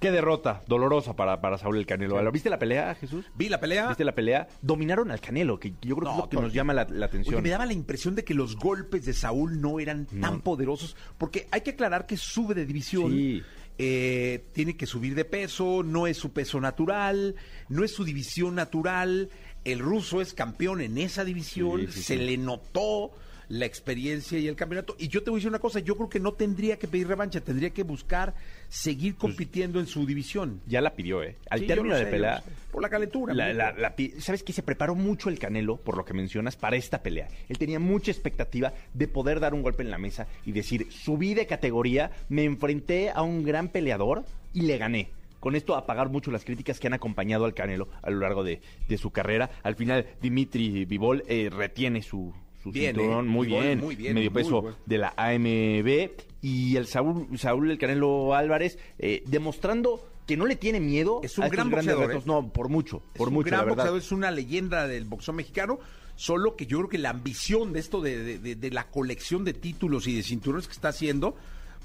[0.00, 2.32] Qué derrota, dolorosa para, para Saúl el Canelo.
[2.32, 3.26] ¿Viste la pelea, Jesús?
[3.36, 3.88] Vi la pelea.
[3.88, 4.48] ¿Viste la pelea?
[4.62, 7.34] Dominaron al Canelo, que yo creo que es lo que nos llama la, la atención.
[7.36, 10.96] Oye, me daba la impresión de que los golpes de Saúl no eran tan poderosos,
[11.18, 13.42] porque hay que aclarar que sube de división, Sí.
[13.76, 17.34] eh, tiene que subir de peso, no es su peso natural,
[17.68, 19.28] no es su división natural.
[19.64, 23.10] El ruso es campeón en esa división, Sí, se le notó
[23.50, 24.94] la experiencia y el campeonato.
[24.96, 27.08] Y yo te voy a decir una cosa, yo creo que no tendría que pedir
[27.08, 28.32] revancha, tendría que buscar
[28.68, 30.60] seguir compitiendo en su división.
[30.68, 31.36] Ya la pidió, ¿eh?
[31.50, 32.42] Al Sí, término de sé, pelea.
[32.70, 33.34] Por la calentura.
[33.34, 34.52] La- ¿Sabes qué?
[34.52, 37.26] Se preparó mucho el Canelo, por lo que mencionas, para esta pelea.
[37.48, 41.34] Él tenía mucha expectativa de poder dar un golpe en la mesa y decir, subí
[41.34, 44.24] de categoría, me enfrenté a un gran peleador
[44.54, 45.10] y le gané.
[45.40, 48.60] Con esto apagar mucho las críticas que han acompañado al Canelo a lo largo de,
[48.88, 49.50] de su carrera.
[49.64, 52.32] Al final, Dimitri Vivol eh, retiene su,
[52.62, 53.28] su Bien, cinturón ¿eh?
[53.28, 54.76] muy, bien, muy bien, medio muy peso bueno.
[54.86, 56.10] de la AMB.
[56.42, 61.36] Y el Saúl, Saúl el Canelo Álvarez eh, demostrando que no le tiene miedo Es
[61.38, 62.22] un a estos gran grandes boxeador, retos.
[62.24, 62.26] ¿eh?
[62.26, 63.76] No, por mucho, Es por un mucho, gran la verdad.
[63.76, 65.78] boxeador, es una leyenda del boxeo mexicano,
[66.16, 69.44] solo que yo creo que la ambición de esto, de, de- de- de la colección
[69.44, 71.34] de títulos y de cinturones que está haciendo,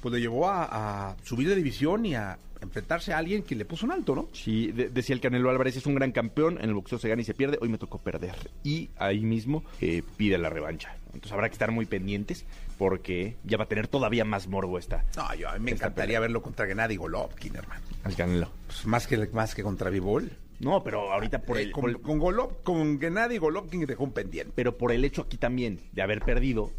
[0.02, 3.66] pues le llevó a, a subir de división y a enfrentarse a alguien que le
[3.66, 4.28] puso un alto, ¿no?
[4.34, 7.22] Sí, de- decía el Canelo Álvarez, es un gran campeón, en el boxeo se gana
[7.22, 8.36] y se pierde, hoy me tocó perder.
[8.64, 10.96] Y ahí mismo eh, pide la revancha.
[11.08, 12.46] Entonces habrá que estar muy pendientes
[12.78, 16.06] porque ya va a tener todavía más morbo esta No, yo, a mí me encantaría
[16.08, 16.20] pelea.
[16.20, 17.82] verlo contra Gennady Golovkin, hermano.
[18.04, 18.52] al Canelo.
[18.68, 20.30] Pues más, que, más que contra Vivol.
[20.60, 24.04] No, pero ahorita por Eh, el, con, por el- con, Golov- con Gennady Golovkin dejó
[24.06, 24.52] un pendiente.
[24.56, 26.72] pero por el hecho aquí también de haber perdido,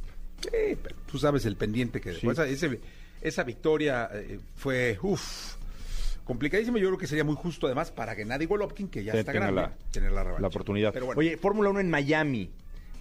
[0.43, 0.51] Sí,
[0.83, 2.21] pero tú sabes el pendiente que dejó.
[2.21, 2.29] Sí.
[2.29, 2.81] Esa, ese-
[3.23, 5.55] esa victoria eh, fue, uff,
[6.27, 6.79] complicadísima.
[6.79, 9.63] Yo creo que sería muy justo además para Gennady Golovkin, que ya Sí, está grande,
[9.63, 10.43] la- tener la revancha.
[10.43, 10.93] la oportunidad.
[10.93, 12.51] Pero bueno, Oye, Fórmula 1 en Miami.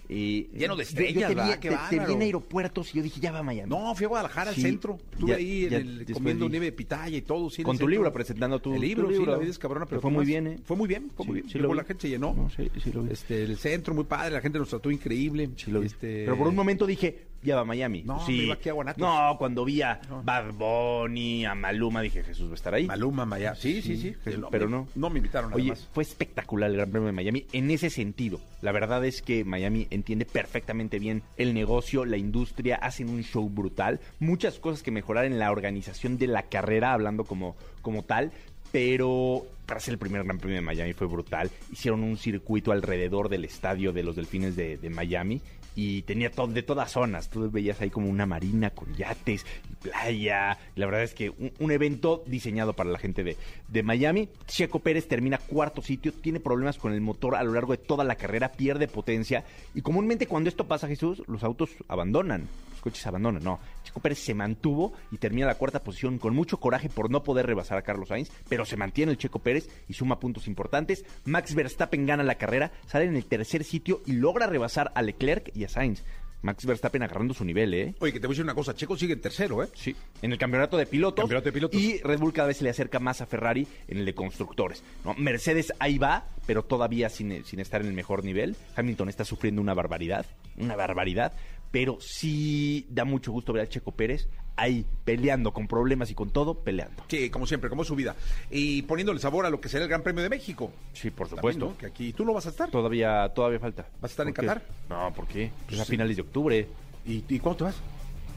[0.08, 1.66] eh, Lleno de estrellas, yo te
[1.96, 3.68] vi, en aeropuertos y yo dije, ya va a Miami.
[3.68, 4.98] no, fui a Guadalajara Sí, al centro.
[5.12, 7.50] Estuve ya- ahí en ya el- comiendo nieve de pitaya y todo.
[7.50, 10.00] sí, Con tu libro, presentando tu- El libro, tu sí, la vida es cabrona, pero
[10.00, 10.28] fue ¿qué muy más?
[10.28, 10.58] bien, ¿eh?
[10.64, 11.68] Fue muy bien, fue Sí, muy bien.
[11.68, 11.74] vi.
[11.74, 12.34] la gente, se llenó.
[12.34, 13.12] No, sí, sí lo vi.
[13.12, 15.50] Este, el centro muy padre, la gente nos trató increíble.
[15.56, 15.86] Sí lo vi.
[15.86, 18.02] Este, Pero por un momento dije, ya va a Miami.
[18.02, 18.32] No, sí.
[18.32, 19.00] me iba aquí a Guanatos.
[19.00, 20.00] No, cuando vi a.
[20.24, 22.86] Bad Bunny, a Maluma, dije, Jesús va a estar ahí.
[22.86, 23.54] Maluma, Maya.
[23.54, 24.14] Sí, sí, sí.
[24.38, 24.88] No, pero no.
[24.94, 25.88] No me invitaron Oye, además.
[25.92, 28.40] fue espectacular el Gran Premio de Miami en ese sentido.
[28.60, 33.48] La verdad es que Miami entiende perfectamente bien el negocio, la industria, hacen un show
[33.48, 34.00] brutal.
[34.18, 38.32] Muchas cosas que mejorar en la organización de la carrera, hablando como, como tal.
[38.72, 39.46] Pero
[39.78, 41.50] ser el primer Gran Premio de Miami fue brutal.
[41.72, 45.40] Hicieron un circuito alrededor del estadio de los Delfines de, de Miami
[45.76, 47.28] y tenía todo de todas zonas.
[47.28, 50.58] Tú veías ahí como una marina con yates y playa.
[50.74, 53.36] La verdad es que un, un evento diseñado para la gente de,
[53.68, 54.28] de Miami.
[54.46, 58.02] Checo Pérez termina cuarto sitio, tiene problemas con el motor a lo largo de toda
[58.02, 59.44] la carrera, pierde potencia.
[59.74, 62.48] Y comúnmente cuando esto pasa, Jesús, los autos abandonan.
[62.86, 63.42] Coches abandonan.
[63.42, 67.24] No, Checo Pérez se mantuvo y termina la cuarta posición con mucho coraje por no
[67.24, 71.04] poder rebasar a Carlos Sainz, pero se mantiene el Checo Pérez y suma puntos importantes.
[71.24, 75.50] Max Verstappen gana la carrera, sale en el tercer sitio y logra rebasar a Leclerc
[75.54, 76.04] y a Sainz.
[76.42, 77.94] Max Verstappen agarrando su nivel, ¿eh?
[77.98, 79.68] Oye, que te voy a decir una cosa, Checo sigue en tercero, ¿eh?
[79.74, 81.24] Sí, en el campeonato de pilotos.
[81.24, 81.80] Campeonato de pilotos.
[81.80, 84.84] Y Red Bull cada vez se le acerca más a Ferrari en el de constructores.
[85.04, 85.14] ¿no?
[85.14, 88.54] Mercedes ahí va, pero todavía sin, sin estar en el mejor nivel.
[88.76, 90.24] Hamilton está sufriendo una barbaridad,
[90.56, 91.32] una barbaridad.
[91.76, 96.30] Pero sí da mucho gusto ver a Checo Pérez ahí peleando, con problemas y con
[96.30, 97.04] todo, peleando.
[97.06, 98.16] Sí, como siempre, como su vida.
[98.50, 100.72] Y poniéndole sabor a lo que será el Gran Premio de México.
[100.94, 101.66] Sí, por También, supuesto.
[101.66, 101.76] ¿no?
[101.76, 102.70] Que aquí tú no vas a estar.
[102.70, 103.82] Todavía, todavía falta.
[104.00, 104.32] ¿Vas a estar en.
[104.32, 104.62] Qatar?
[104.88, 105.50] No, ¿por qué?
[105.70, 105.90] Es a Sí.
[105.90, 106.66] finales de octubre.
[107.04, 107.76] ¿Y, ¿Y cuándo te vas?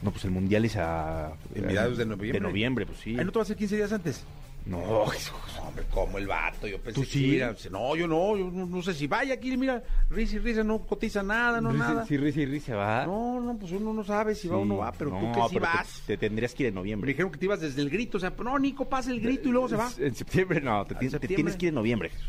[0.02, 1.32] No, pues el mundial es a.
[1.54, 2.38] En mediados de noviembre.
[2.38, 3.16] De noviembre, pues sí.
[3.18, 4.22] Ay, ¿no te vas a ir 15 días antes?
[4.66, 7.40] No, hombre, como el vato, yo pensé ¿Tú que sí?
[7.40, 10.62] a- No, yo no, yo no, no sé si vaya aquí, mira, risa y risa,
[10.62, 12.06] no cotiza nada, no nada.
[12.06, 13.06] Sí, risa y risa va.
[13.06, 15.54] No, no, pues uno no sabe si va o no va, pero tú que sí
[15.54, 16.02] te- vas.
[16.06, 17.08] Te, tendrías que ir en Me noviembre.
[17.08, 19.52] dijeron que te ibas desde el grito, o sea, no, Nico, pasa el grito y
[19.52, 19.90] luego se va.
[19.98, 22.10] En septiembre no, te, tienes, te tienes que ir en noviembre.
[22.10, 22.26] Jesús.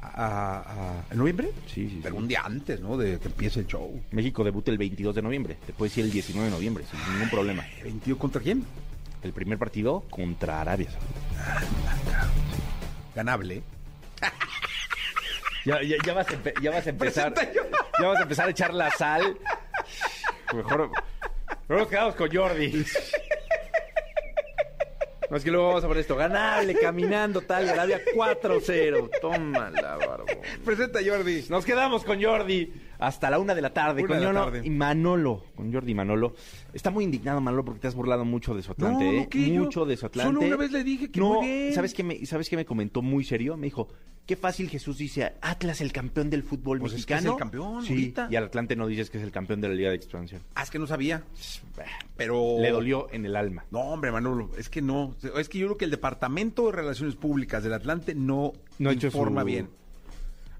[0.00, 0.62] ¿A,
[1.06, 1.50] a- ¿En noviembre?
[1.66, 2.22] Sí, sí, Pero sí.
[2.22, 2.96] un día antes, ¿no?
[2.96, 4.00] De que empiece el show.
[4.12, 5.56] México debuta el 22 de noviembre.
[5.66, 7.64] Te puedes ir el 19 de noviembre sin ningún problema.
[7.84, 8.64] ¿22 contra quién?
[9.22, 12.28] El primer partido contra Arabia Saudita.
[13.14, 13.62] Ganable.
[15.64, 17.34] Ya, ya, ya vas, a empe- ya vas a empezar.
[18.00, 19.36] Ya vas a empezar a echar la sal.
[20.54, 20.90] Mejor,
[21.68, 22.84] mejor nos quedamos con Jordi.
[25.30, 26.16] No es que luego vamos a poner esto.
[26.16, 27.68] Ganable, caminando, tal.
[27.68, 29.10] Arabia 4-0.
[29.20, 30.26] Tómala, barbón.
[30.64, 31.44] Presenta, Jordi.
[31.50, 34.02] Nos quedamos con Jordi hasta la una de la tarde.
[34.02, 34.62] Una con la tarde.
[34.64, 35.44] y Manolo.
[35.54, 36.34] Con Jordi y Manolo.
[36.72, 39.04] Está muy indignado Manolo porque te has burlado mucho de su Atlante.
[39.04, 39.58] No, no, ¿eh?
[39.58, 40.34] Mucho de su Atlante.
[40.34, 41.74] solo una vez le dije que no, muy bien.
[41.74, 43.56] ¿sabes qué, me, ¿Sabes qué me comentó muy serio?
[43.56, 43.88] Me dijo,
[44.28, 47.30] qué fácil Jesús dice, Atlas el campeón del fútbol Pues es que mexicano.
[47.30, 48.28] es el campeón sí, ahorita.
[48.30, 50.42] Y al Atlante no dices que es el campeón de la Liga de Expansión.
[50.54, 51.22] Ah, es que no sabía.
[52.16, 52.56] Pero.
[52.60, 53.64] Le dolió en el alma.
[53.70, 55.16] No, hombre, Manolo, es que no.
[55.36, 59.46] Es que yo creo que el Departamento de Relaciones Públicas del Atlante no, informa su-
[59.46, 59.70] bien.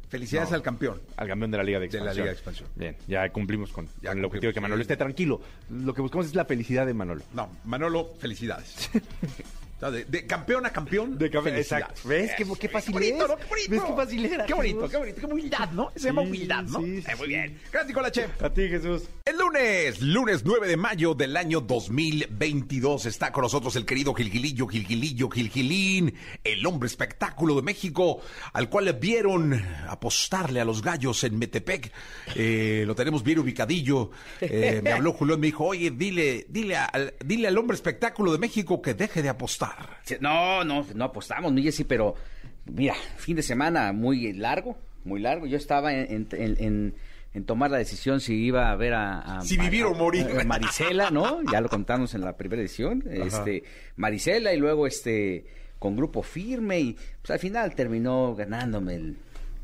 [0.09, 0.57] Felicidades No.
[0.57, 1.03] al campeón.
[1.17, 2.17] Al campeón de la Liga de De la Expansión.
[2.25, 2.69] Liga de Expansión.
[2.77, 5.43] Bien, ya cumplimos con, Ya con el objetivo de que Manolo esté tranquilo.
[5.69, 7.23] Lo que buscamos es la felicidad de Manolo.
[7.35, 8.89] No, Manolo, felicidades.
[9.79, 11.17] O sea, de, de campeón a campeón.
[11.17, 12.01] De campeón, exacto.
[12.09, 13.29] ¿Ves qué- qué fácil bonito, es?
[13.31, 13.37] ¿no?
[13.37, 13.71] Qué bonito.
[13.71, 15.21] ¿Ves qué fácil era, Qué bonito, qué bonito.
[15.21, 15.93] Qué humildad, ¿no?
[15.95, 16.81] Se llama Sí, humildad, ¿no?
[16.81, 17.59] sí, Eh, muy bien.
[17.71, 18.43] Gracias, Nicolás Chef.
[18.43, 19.03] A ti, Jesús.
[19.25, 24.67] El lunes, lunes 9 de mayo del año 2022, está con nosotros el querido Gilgilillo,
[24.67, 26.13] Gilgilillo, Gilgilín,
[26.43, 28.21] el hombre espectáculo de México,
[28.53, 29.55] al cual le vieron
[29.89, 31.93] apostarle a los gallos en Metepec.
[32.35, 34.11] Eh, lo tenemos bien ubicadillo.
[34.41, 38.39] Eh, me habló Julián, me dijo, oye, dile, dile, al, dile al hombre espectáculo de
[38.39, 39.68] México que deje de apostar.
[40.21, 42.15] No, no, no apostamos, mi Jessy, pero
[42.67, 45.47] mira, fin de semana muy largo, muy largo.
[45.47, 46.95] Yo estaba en, en- en-
[47.35, 49.39] en tomar la decisión si iba a ver a...
[49.39, 50.27] a- Si vivir o a- morir.
[50.41, 51.41] a Marisela, ¿no?
[51.53, 53.05] Ya lo contamos en la primera edición.
[53.11, 53.65] Este,
[53.97, 55.45] Marisela y luego este
[55.79, 56.93] con grupo firme y
[57.23, 59.17] pues al final terminó ganándome el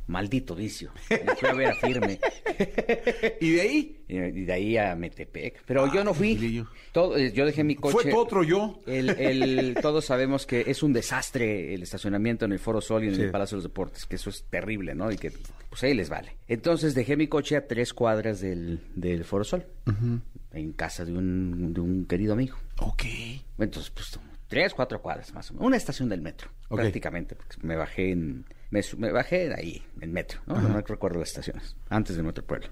[0.06, 0.92] maldito vicio.
[1.10, 2.18] Me fui a ver a firme.
[3.40, 5.62] Y de ahí, Y de ahí a Metepec.
[5.66, 6.36] Pero yo no fui.
[6.36, 6.68] Gilillo.
[6.92, 7.96] Todo- eh, yo dejé mi coche.
[8.10, 8.80] fue otro yo.
[8.86, 13.08] El, el- todos sabemos que es un desastre el estacionamiento en el Foro Sol y
[13.08, 13.22] en Sí.
[13.22, 15.10] el Palacio de los Deportes, que eso es terrible, ¿no?
[15.10, 15.32] Y que
[15.68, 16.36] pues ahí les vale.
[16.46, 19.66] Entonces dejé mi coche a tres cuadras del, del Foro Sol,
[20.52, 22.56] en casa de un, de un querido amigo.
[22.78, 23.02] Ok.
[23.58, 25.66] Entonces, pues tres, cuatro cuadras más o menos.
[25.66, 26.80] Una estación del metro, Ok.
[26.80, 28.44] prácticamente, porque me bajé en,
[28.74, 30.60] me, me bajé de ahí, en metro, ¿no?
[30.60, 32.68] No recuerdo las estaciones, antes de nuestro pueblo.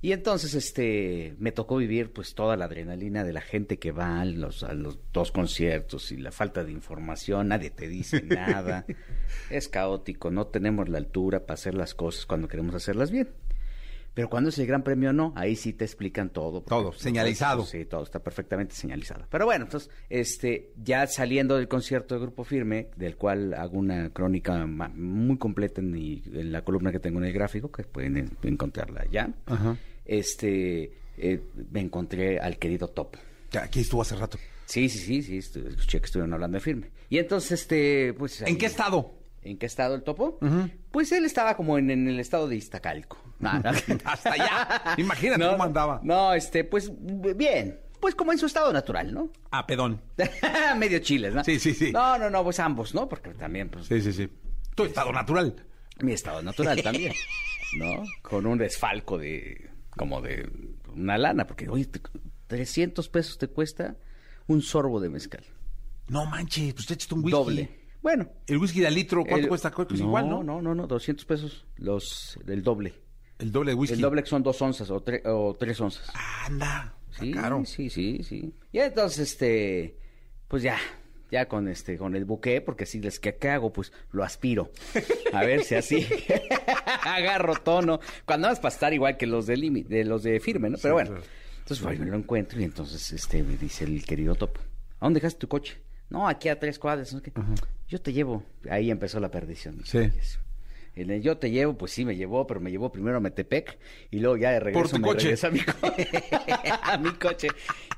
[0.00, 4.20] Y entonces, este, me tocó vivir pues toda la adrenalina de la gente que va
[4.20, 8.86] a los, a los dos conciertos y la falta de información, nadie te dice nada.
[9.50, 13.28] es caótico, no tenemos la altura para hacer las cosas cuando queremos hacerlas bien.
[14.14, 16.60] Pero cuando es el Gran Premio no, ahí sí te explican todo.
[16.62, 17.64] Todo, señalizado.
[17.64, 19.24] Sí, todo está perfectamente señalizado.
[19.30, 24.10] Pero bueno, entonces, este, ya saliendo del concierto de Grupo Firme, del cual hago una
[24.10, 28.18] crónica muy completa en, mi- en la columna que tengo en el gráfico, que pueden
[28.18, 29.32] en- encontrarla ya,
[30.04, 31.40] este, eh,
[31.70, 33.18] me encontré al querido Topo.
[33.60, 34.38] Aquí estuvo hace rato.
[34.66, 36.90] Sí, sí, sí, sí, escuché que estuvieron hablando de Firme.
[37.10, 38.40] Y entonces, este, pues...
[38.42, 39.14] ¿En qué estado?
[39.42, 40.38] ¿En qué estado el Topo?
[40.90, 43.18] Pues él estaba como en, en el estado de Iztacalco.
[43.40, 43.70] No, no.
[44.04, 44.94] Hasta allá.
[44.98, 46.00] Imagínate No, cómo andaba.
[46.04, 46.90] No, este, pues
[47.36, 47.80] bien.
[48.00, 49.30] Pues como en su estado natural, ¿no?
[49.50, 50.00] Ah, pedón.
[50.76, 51.44] Medio chiles, ¿no?
[51.44, 51.92] Sí, sí, sí.
[51.92, 53.08] No, no, no, pues ambos, ¿no?
[53.08, 54.28] Porque también, pues, Sí, sí, sí.
[54.74, 55.54] Tu estado natural.
[56.00, 57.12] mi estado natural también,
[57.78, 58.02] ¿no?
[58.22, 60.50] Con un desfalco de, como de
[60.94, 62.00] una lana, porque, oye, te-
[62.48, 63.96] 300 pesos te cuesta
[64.46, 65.44] un sorbo de mezcal.
[66.08, 67.30] No manches, pues te echaste un whisky.
[67.38, 67.81] Doble.
[68.02, 68.28] Bueno.
[68.46, 69.70] El whisky de al litro, ¿cuánto el- cuesta?
[69.70, 70.42] Que es no, igual, ¿no?
[70.42, 72.94] No, no, no, 200 pesos, los, el doble.
[73.38, 73.94] El doble de whisky.
[73.94, 76.08] El doble que son dos onzas o, tre- o tres onzas.
[76.46, 76.94] Anda.
[77.18, 77.64] Sí, caro.
[77.64, 78.52] sí, sí, sí.
[78.72, 79.96] Y entonces, este,
[80.48, 80.78] pues ya,
[81.30, 84.70] ya con este, con el buque, porque si les que ¿qué hago, pues lo aspiro.
[85.32, 86.06] A ver si así
[87.04, 88.00] agarro tono.
[88.24, 90.78] Cuando vas para estar igual que los de límite, de los de firme, ¿no?
[90.80, 91.10] Pero bueno.
[91.10, 91.24] claro.
[91.58, 94.60] Entonces voy, me lo encuentro y entonces este me dice el querido Topo,
[94.98, 95.80] ¿a dónde dejaste tu coche?
[96.10, 97.32] No, aquí a tres cuadras, no sé qué.
[97.92, 98.42] Yo te llevo.
[98.70, 99.82] Ahí empezó la perdición.
[99.84, 99.98] Sí.
[100.94, 103.78] En el yo te llevo, pues sí me llevó, pero me llevó primero a Metepec
[104.10, 105.24] y luego ya de regreso tu me coche.
[105.24, 105.72] regresa a mi, co-
[106.84, 107.48] a mi coche.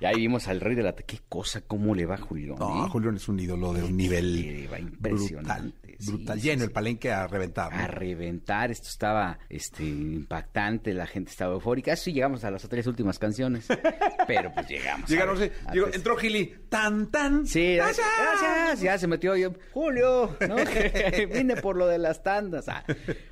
[0.00, 0.94] Y ahí vimos al rey de la...
[0.96, 2.56] Qué cosa, cómo le va Julián.
[2.58, 2.88] No, ¿eh?
[2.90, 4.80] Julián es un ídolo de un nivel va brutal.
[4.80, 5.76] impresionante.
[5.83, 6.40] Sí, Brutal.
[6.40, 6.64] sí, Lleno sí.
[6.66, 7.72] el palenque a reventar.
[7.74, 7.78] ¿no?
[7.82, 11.92] A reventar, esto estaba este impactante, la gente estaba eufórica.
[11.92, 13.66] Así llegamos a las tres últimas canciones,
[14.26, 15.08] pero pues llegamos.
[15.08, 17.46] Llegaron, ver, sí, llegó- entró Gili, tan, tan.
[17.46, 18.06] Sí, ¡Gracias!
[18.18, 18.80] gracias.
[18.80, 19.52] Ya se metió yo.
[19.72, 20.56] Julio, ¿no?
[21.34, 22.68] Vine por lo de las tandas.
[22.68, 22.84] Ah.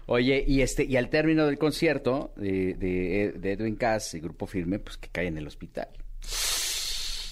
[0.06, 4.46] Oye, y este, y al término del concierto de, de, de Edwin Cass y Grupo
[4.46, 5.88] Firme, pues que cae en el hospital.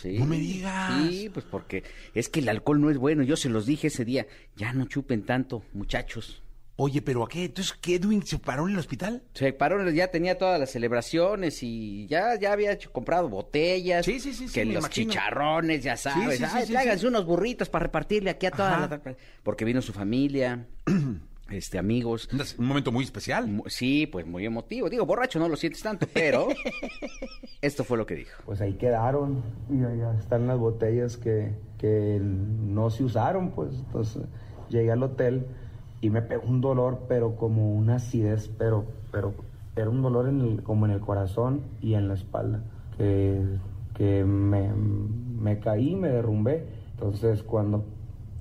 [0.03, 1.09] Sí, No me digas.
[1.09, 1.85] Sí, pues porque
[2.15, 3.23] es que el alcohol no es bueno.
[3.23, 4.27] Yo se los dije ese día.
[4.57, 6.43] Ya no chupen tanto, muchachos.
[6.77, 7.45] Oye, pero ¿a qué?
[7.45, 9.23] Entonces, ¿qué Edwin se paró en el hospital?
[9.35, 14.07] Se paró, ya tenía todas las celebraciones y ya, ya había hecho- comprado botellas.
[14.07, 16.39] Sí, sí, sí, Que los chicharrones, ya sabes.
[16.39, 17.07] sí, Ay, sí.
[17.07, 19.17] unos burritos para repartirle aquí a toda la...
[19.43, 20.67] Porque vino su familia,
[21.51, 22.29] este, amigos.
[22.59, 23.63] Un momento muy especial.
[23.67, 24.89] Sí, pues muy emotivo.
[24.89, 26.49] Digo, borracho no lo sientes tanto, pero
[27.63, 28.31] esto fue lo que dijo.
[28.47, 34.23] pues ahí quedaron y allá están las botellas que, que no se usaron, pues entonces
[34.69, 35.47] llegué al hotel
[36.01, 39.35] y me pegó un dolor, pero como una acidez, pero, pero
[39.77, 42.63] era un dolor en el- como en el corazón y en la espalda,
[42.97, 43.43] que,
[43.95, 47.85] que me, me caí, me derrumbé, entonces cuando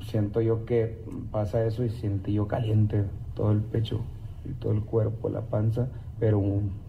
[0.10, 3.06] siento yo que pasa eso y sentí yo caliente
[3.36, 4.02] todo el pecho
[4.44, 5.90] y todo el cuerpo, la panza,
[6.20, 6.42] pero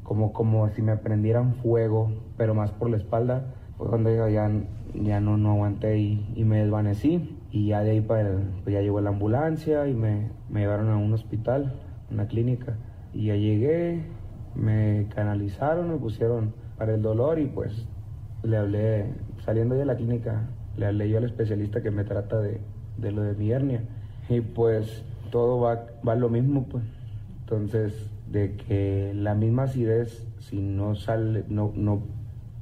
[0.02, 4.50] como, como si me prendieran fuego, pero más por la espalda, fue cuando ya,
[4.94, 7.36] ya, no, no aguanté y, y me desvanecí.
[7.52, 10.88] Y ya de ahí para el- pues ya llegó la ambulancia y me, me llevaron
[10.90, 12.76] a un hospital, una clínica.
[13.12, 14.04] Y ya llegué,
[14.54, 17.88] me canalizaron, me pusieron para el dolor y pues
[18.42, 19.14] le hablé,
[19.44, 22.60] saliendo de la clínica, le hablé yo al especialista que me trata de,
[22.98, 23.82] de lo de mi hernia.
[24.28, 26.84] Y pues todo va, va lo mismo, pues.
[27.40, 27.92] Entonces,
[28.30, 32.02] de que la misma acidez, si no sale, no, no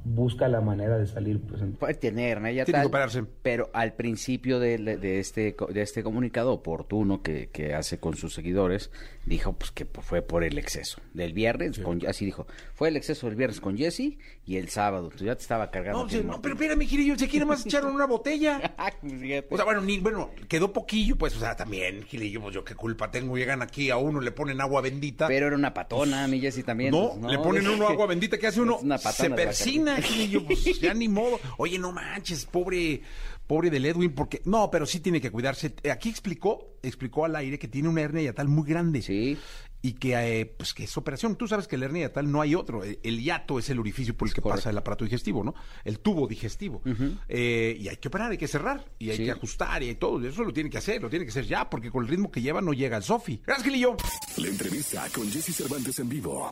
[0.05, 1.61] busca la manera de salir, pues.
[1.77, 2.47] Puede tener, ¿no?
[2.49, 3.23] Ya Tiene que tal, operarse.
[3.43, 8.15] Pero al principio de, de este, co- de este comunicado oportuno que, que hace con
[8.15, 8.89] sus seguidores,
[9.29, 10.99] dijo pues que fue por el exceso.
[11.13, 15.05] Del viernes, con- así dijo, fue el exceso del viernes con Jesse y el sábado.
[15.05, 16.03] Entonces ya te estaba cargando.
[16.03, 18.75] No, sí, no, pero espérame, Gilillo, se quiere más echaron una botella.
[19.01, 19.43] Pues.
[19.51, 22.73] O sea, bueno, ni, bueno, quedó poquillo, pues, o sea, también, Gilillo, pues yo qué
[22.75, 25.27] culpa tengo, llegan aquí a uno, le ponen agua bendita.
[25.27, 26.91] pero era una patona, mi Jesse también.
[26.91, 28.77] no, pues, le ponen uno agua bendita, ¿qué hace uno?
[28.79, 29.97] Una Se patona persina.
[30.01, 31.39] Gilillo, pues ya ni modo.
[31.57, 33.01] Oye, no manches, pobre,
[33.49, 35.73] pobre del Edwin, porque, no, pero sí tiene que cuidarse.
[35.81, 39.01] Eh, Aquí explicó, explicó al aire que tiene una hernia yatal muy grande.
[39.01, 39.39] Sí.
[39.81, 41.35] Y que, eh, pues, que es operación.
[41.35, 42.83] Tú sabes que la hernia yatal no hay otro.
[42.83, 45.55] El, el hiato es el orificio por el que pasa el aparato digestivo, ¿no?
[45.83, 46.83] El tubo digestivo.
[47.27, 48.85] Eh, y hay que operar, hay que cerrar.
[48.99, 49.23] Y hay Sí.
[49.23, 50.23] que ajustar y hay todo.
[50.27, 52.41] Eso lo tiene que hacer, lo tiene que hacer ya, porque con el ritmo que
[52.41, 53.41] lleva no llega al Sofi.
[53.47, 53.97] Gracias, Gilillo.
[54.37, 56.51] La entrevista con Jesse Cervantes en vivo.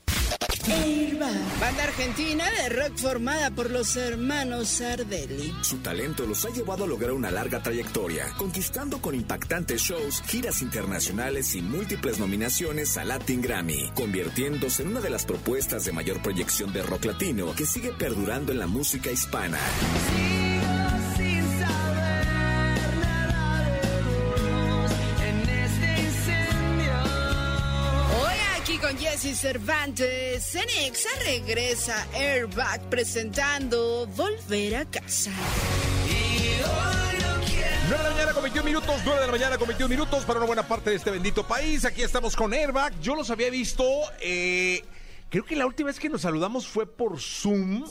[0.70, 5.53] Airbag, banda argentina de rock formada por los hermanos Sardelli.
[5.61, 10.61] Su talento los ha llevado a lograr una larga trayectoria, conquistando con impactantes shows, giras
[10.61, 16.22] internacionales y múltiples nominaciones a Latin Grammy, convirtiéndose en una de las propuestas de mayor
[16.22, 19.59] proyección de rock latino que sigue perdurando en la música hispana.
[29.20, 35.32] Jesse Cervantes, Cenexa regresa Airbag presentando Volver a casa.
[37.89, 40.38] 9 de la mañana con 21 minutos, 9 de la mañana con 21 minutos para
[40.38, 41.84] una buena parte de este bendito país.
[41.86, 42.99] Aquí estamos con Airbag.
[42.99, 43.84] Yo los había visto,
[44.22, 44.84] eh,
[45.30, 47.86] creo que la última vez que nos saludamos fue por Zoom.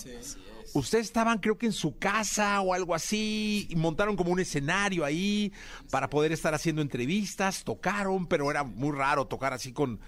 [0.74, 5.04] Ustedes estaban, creo que en su casa o algo así, y montaron como un escenario
[5.04, 5.52] ahí
[5.90, 9.98] para poder estar haciendo entrevistas, tocaron, pero era muy raro tocar así con,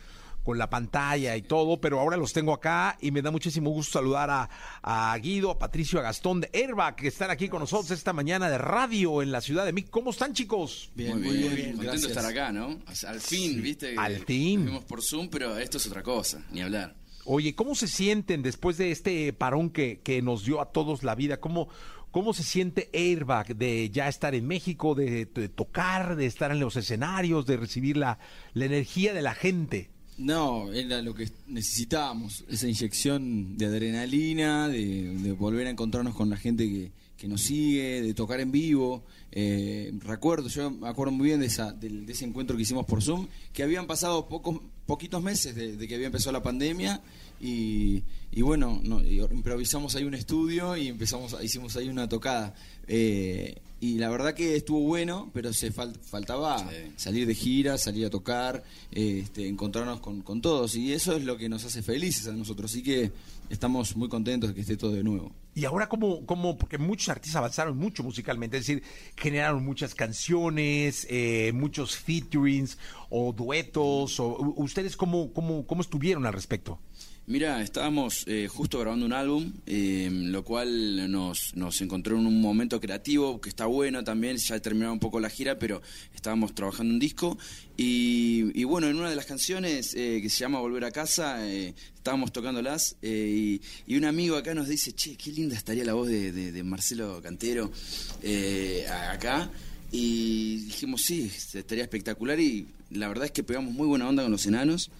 [0.48, 3.98] con la pantalla y todo, pero ahora los tengo acá y me da muchísimo gusto
[3.98, 4.48] saludar a,
[4.80, 8.48] a Guido, a Patricio, a Gastón de Airbag, que están aquí con nosotros esta mañana
[8.48, 9.90] de radio en la ciudad de México.
[9.90, 10.90] ¿Cómo están, chicos?
[10.94, 11.76] Bien, muy bien.
[11.76, 12.78] Contento de estar acá, ¿no?
[13.06, 13.94] Al fin, ¿viste?
[13.98, 14.64] al fin.
[14.64, 16.96] Vimos por Zoom, pero esto es otra cosa, ni hablar.
[17.26, 21.14] Oye, ¿cómo se sienten después de este parón que, que nos dio a todos la
[21.14, 21.40] vida?
[21.40, 21.68] ¿Cómo,
[22.10, 26.60] ¿Cómo se siente Airbag de ya estar en México, de, de tocar, de estar en
[26.60, 28.18] los escenarios, de recibir la,
[28.54, 29.90] la energía de la gente?
[30.18, 36.36] No, era lo que necesitábamos, esa inyección de adrenalina, de, volver a encontrarnos con la
[36.36, 39.04] gente que, que nos sigue, de tocar en vivo.
[39.30, 43.00] Eh, recuerdo, yo me acuerdo muy bien de, esa, de ese encuentro que hicimos por
[43.00, 47.00] Zoom, que habían pasado pocos, poquitos meses de, de que había empezado la pandemia
[47.40, 48.02] y,
[48.32, 52.54] y bueno, no, improvisamos ahí un estudio y empezamos, hicimos ahí una tocada.
[52.86, 58.06] Eh, y la verdad que estuvo bueno, pero se fal- faltaba salir de gira, salir
[58.06, 60.74] a tocar, este, encontrarnos con, con todos.
[60.74, 62.70] Y eso es lo que nos hace felices a nosotros.
[62.72, 63.12] Así que
[63.50, 65.30] estamos muy contentos de que esté todo de nuevo.
[65.54, 66.56] Y ahora, ¿cómo, cómo?
[66.56, 68.82] Porque muchos artistas avanzaron mucho musicalmente, es decir,
[69.16, 72.78] generaron muchas canciones, eh, muchos featurings
[73.10, 74.20] o duetos.
[74.20, 76.78] O, ¿Ustedes cómo, cómo, cómo estuvieron al respecto?
[77.30, 82.40] Mira, estábamos eh, justo grabando un álbum, eh, lo cual nos, nos encontró en un
[82.40, 85.82] momento creativo que está bueno también, ya terminaba un poco la gira, pero
[86.14, 87.36] estábamos trabajando un disco
[87.76, 91.74] y, bueno, en una de las canciones eh, que se llama Volver a casa, eh,
[91.94, 95.92] estábamos tocándolas eh, y, y un amigo acá nos dice, che, qué linda estaría la
[95.92, 97.70] voz de, de- Marcelo Cantero
[98.22, 99.50] eh, acá.
[99.92, 104.32] Y dijimos, sí, estaría espectacular y la verdad es que pegamos muy buena onda con
[104.32, 104.90] los enanos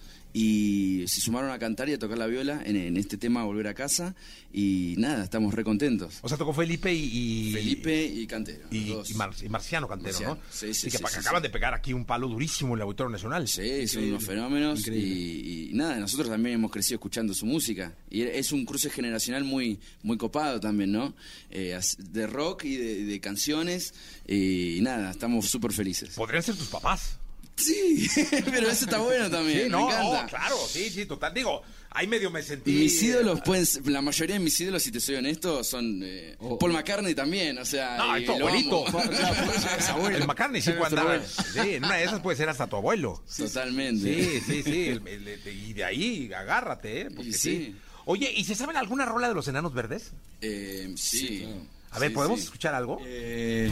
[0.41, 3.67] y se sumaron a cantar y a tocar la viola en, en este tema Volver
[3.67, 4.15] a casa
[4.53, 6.19] y nada, estamos re contentos.
[6.21, 7.49] O sea, tocó Felipe y...
[7.49, 8.65] y- Felipe y Cantero.
[8.71, 10.41] Y, y Mar- y Marciano Cantero, Marciano, ¿no?
[10.49, 13.11] sí, sí, Y que sí, acaban de pegar aquí un palo durísimo en el Auditorio
[13.11, 13.47] Nacional.
[13.47, 18.21] Sí, son unos fenómenos y, y nada, nosotros también hemos crecido escuchando su música y
[18.21, 21.13] es un cruce generacional muy muy copado también, ¿no?
[21.49, 23.93] Eh, de rock y de, de canciones
[24.27, 26.09] y nada, estamos súper felices.
[26.15, 27.17] Podrían ser tus papás.
[27.59, 28.07] Sí,
[28.45, 30.21] pero eso está bueno también, Sí, no, me encanta.
[30.23, 31.33] no, claro, sí, sí, total.
[31.33, 32.71] Digo, ahí medio me sentí...
[32.71, 36.37] Mis ídolos pueden ser- la mayoría de mis ídolos, si te soy honesto, son eh,
[36.59, 38.85] Paul McCartney también, o sea, No, es tu lo abuelito.
[40.11, 41.21] El McCartney sí abuelo.
[41.53, 43.23] Sí, en una de esas puede ser hasta tu abuelo.
[43.37, 44.23] Totalmente.
[44.23, 44.87] Sí, sí, sí.
[44.89, 47.07] el- el- el- y de ahí, agárrate, ¿eh?
[47.15, 47.39] Porque sí.
[47.39, 47.75] sí.
[48.05, 50.11] Oye, ¿y se saben alguna rola de los enanos verdes?
[50.41, 51.47] Eh, sí.
[51.91, 52.99] A ver, ¿podemos escuchar algo?
[53.05, 53.69] Eh,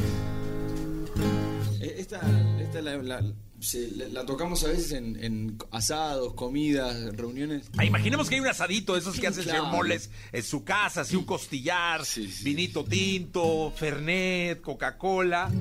[1.81, 2.19] eh, esta
[2.61, 3.21] esta la, la-
[3.59, 7.63] se- la- la tocamos a veces en, en asados, comidas, reuniones.
[7.77, 9.59] Ah, imaginemos que hay un asadito de esos que hacen Claro.
[9.63, 12.01] señor moles en su casa, así un costillar,
[12.43, 15.51] vinito tinto, fernet, Coca-Cola,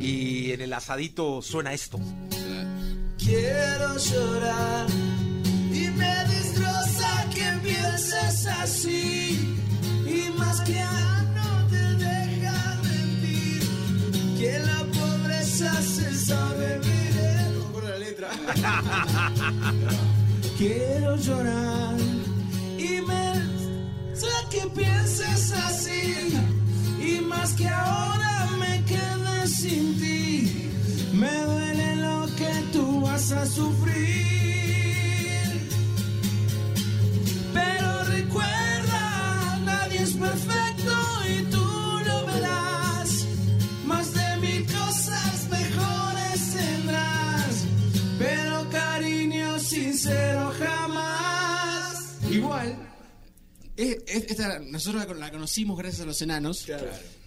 [0.00, 1.98] y en el asadito suena esto.
[3.18, 4.86] Quiero llorar
[5.72, 9.56] y me destroza que pienses así.
[10.06, 10.82] Y más que
[11.34, 13.62] no te deja mentir,
[14.38, 16.80] que la pobreza se sabe
[20.58, 21.96] Quiero llorar
[22.78, 23.34] y me
[24.14, 26.38] sé que pienses así.
[27.00, 30.70] Y más que ahora me quede sin ti,
[31.12, 34.63] me duele lo que tú vas a sufrir.
[53.76, 56.64] Es- es- esta, nosotros la, la conocimos gracias a los enanos,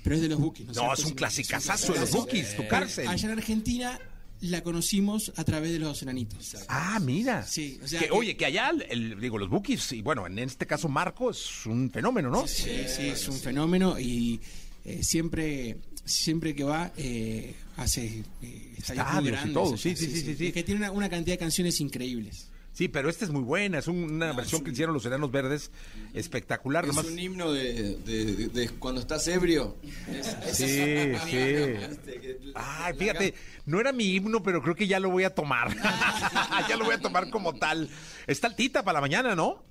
[0.03, 0.67] pero es de los Bookies.
[0.75, 3.07] No, es un clasicazazo de los Bookies, tu cárcel.
[3.07, 3.99] Allá en Argentina
[4.41, 6.55] la conocimos a través de los enanitos.
[6.69, 7.43] Ah, mira.
[7.45, 10.37] Sí, o sea que, que- oye, que allá, el- digo, los bookies, y bueno, en
[10.39, 12.47] este caso Marco es un fenómeno, ¿no?
[12.47, 14.39] Sí, sí, es un fenómeno y
[14.85, 20.05] eh, siempre siempre que va eh, hace eh, estadios Estadios y todo, o sea, sí,
[20.05, 20.51] sí, sí, sí, sí.
[20.53, 22.47] Que tiene una, una cantidad de canciones increíbles.
[22.77, 25.71] Sí, pero esta es muy buena, es un- una versión que hicieron los enanos verdes
[26.13, 26.85] espectacular.
[26.85, 27.73] Es nomás- un himno de,
[28.05, 29.75] de- de- de cuando estás ebrio.
[30.07, 32.51] Es- Sí, es- sí.
[32.53, 33.33] Ay, fíjate,
[33.65, 35.69] no era mi himno, pero creo que ya lo voy a tomar.
[36.69, 37.89] ya lo voy a tomar como tal.
[38.27, 39.63] Está altita para la mañana, ¿no?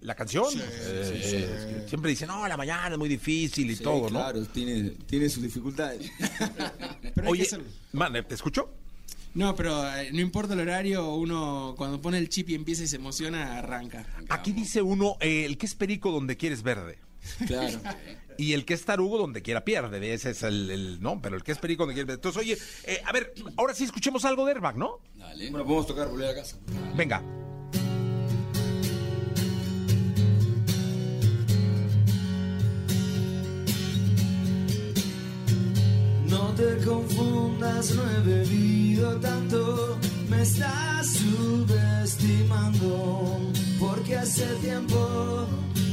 [0.00, 0.46] La canción.
[0.56, 1.36] Eh, sí, sí.
[1.38, 4.20] eh, Siempre dicen, no, la mañana es muy difícil y Sí, todo, ¿no?
[4.20, 6.08] Claro, tiene, tiene sus dificultades.
[7.16, 7.48] Pero Oye,
[7.92, 8.70] man, ¿te escucho?
[9.34, 12.86] No, pero eh, no importa el horario, uno cuando pone el chip y empieza y
[12.86, 14.06] se emociona, arranca.
[14.28, 16.98] Aquí dice uno, eh, el que es perico donde quieres verde.
[17.46, 17.80] Claro.
[18.36, 21.42] Y el que es tarugo donde quiera pierde, ese es el, el- no, pero el
[21.42, 22.18] que es perico donde quiere verde.
[22.18, 24.98] Entonces, oye, eh, a ver, ahora sí escuchemos algo de Airbag, ¿no?
[25.16, 25.50] Dale.
[25.50, 26.56] Bueno, podemos tocar volver a casa.
[26.96, 27.22] Venga.
[36.82, 39.98] Confundas, no he bebido tanto,
[40.28, 43.38] me estás subestimando,
[43.78, 45.46] porque hace tiempo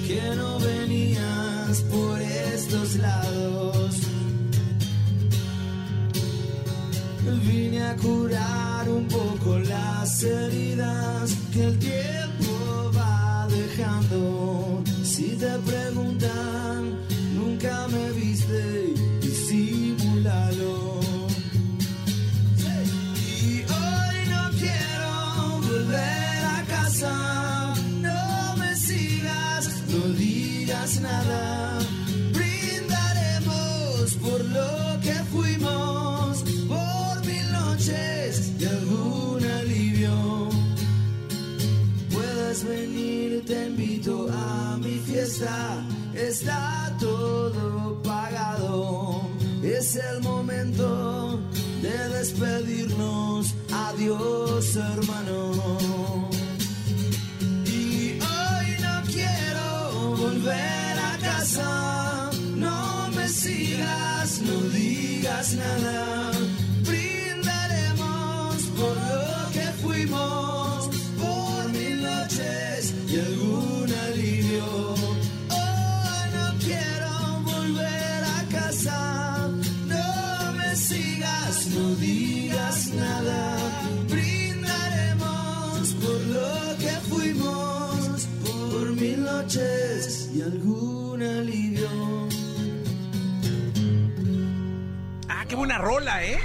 [0.08, 4.02] que no venías por estos lados.
[7.40, 14.84] vine a curar un poco las heridas que el tiempo va dejando.
[15.04, 16.98] Si te preguntan,
[17.36, 18.94] nunca me viste,
[20.22, 20.24] Y
[23.64, 27.74] hoy no quiero volver a casa.
[28.02, 31.80] No me sigas, no digas nada.
[32.34, 40.50] Brindaremos por lo que fuimos, por mil noches y algún alivio.
[42.12, 45.84] Puedes venir, te invito a mi fiesta.
[46.14, 46.91] Está
[50.12, 51.40] el momento
[51.82, 53.54] de despedirnos.
[53.72, 56.30] Adiós, hermano.
[57.66, 62.30] Y hoy no quiero volver a casa.
[62.56, 66.21] No me sigas, no digas nada.
[95.72, 96.38] Buena rola, ¿eh?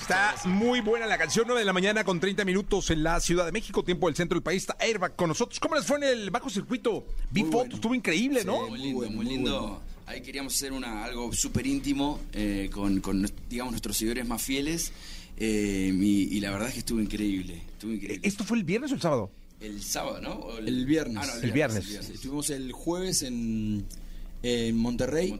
[0.00, 3.44] Está muy buena la canción, 9 de la mañana con 30 minutos en la Ciudad
[3.44, 4.62] de México, tiempo del centro del país.
[4.62, 5.60] Está Airbag con nosotros.
[5.60, 7.04] ¿Cómo les fue en el bajo circuito?
[7.30, 8.66] Vi fotos, estuvo increíble, ¿no?
[8.68, 9.82] muy lindo, muy, lindo.
[10.06, 14.90] Ahí queríamos hacer una, algo súper íntimo eh, con, con, digamos, nuestros seguidores más fieles.
[15.36, 17.62] eh, y, y la verdad es que estuvo increíble.
[17.72, 18.26] Estuvo increíble.
[18.26, 19.30] ¿Esto fue el viernes o el sábado?
[19.60, 20.56] El sábado, ¿no?
[20.56, 21.18] El viernes.
[21.20, 21.90] Ah, no, El viernes.
[21.90, 23.84] Estuvimos el jueves en,
[24.42, 25.38] en Monterrey,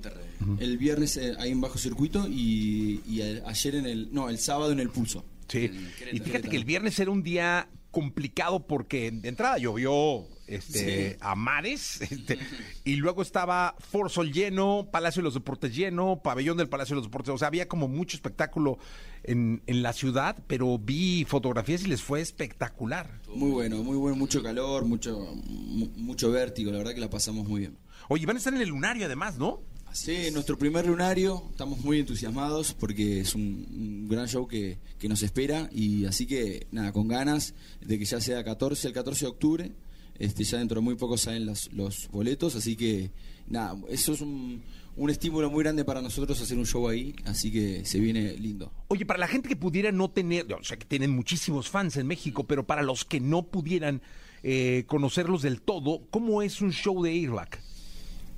[0.58, 3.00] el viernes eh, ahí en Bajo Circuito y,
[3.46, 4.08] ayer en el...
[4.12, 5.24] No, el sábado en el Pulso.
[5.48, 5.70] Sí.
[6.12, 11.16] Y fíjate que el viernes era un día complicado porque de entrada llovió este, Sí.
[11.20, 12.38] a mares este,
[12.84, 17.06] y luego estaba Forsol lleno, Palacio de los Deportes lleno, Pabellón del Palacio de los
[17.06, 17.34] Deportes.
[17.34, 18.78] O sea, había como mucho espectáculo
[19.24, 23.20] en, en la ciudad, pero vi fotografías y les fue espectacular.
[23.34, 27.46] Muy bueno, muy bueno, mucho calor, mucho, mu- mucho vértigo, la verdad que la pasamos
[27.48, 27.76] muy bien.
[28.12, 29.60] Oye, van a estar en el lunario además, ¿no?
[29.92, 35.08] Sí, nuestro primer lunario, estamos muy entusiasmados porque es un, un gran show que, que
[35.08, 39.26] nos espera y así que nada, con ganas de que ya sea 14, el 14
[39.26, 39.72] de octubre,
[40.18, 43.12] este, ya dentro de muy poco salen los, los boletos, así que
[43.46, 44.60] nada, eso es un,
[44.96, 48.72] un estímulo muy grande para nosotros hacer un show ahí, así que se viene lindo.
[48.88, 52.08] Oye, para la gente que pudiera no tener, o sea, que tienen muchísimos fans en
[52.08, 54.02] México, pero para los que no pudieran
[54.42, 57.60] eh, conocerlos del todo, ¿cómo es un show de Airbag?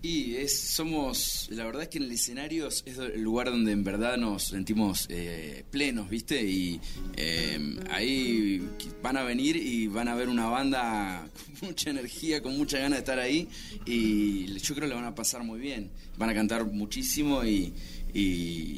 [0.04, 3.84] Y es, somos, la verdad es que en el escenario es el lugar donde en
[3.84, 6.42] verdad nos sentimos eh, plenos, ¿viste?
[6.42, 6.80] Y
[7.16, 8.68] eh, ahí
[9.00, 11.24] van a venir y van a ver una banda
[11.60, 13.48] con mucha energía, con mucha ganas de estar ahí
[13.86, 15.88] y yo creo que le van a pasar muy bien.
[16.18, 17.72] Van a cantar muchísimo y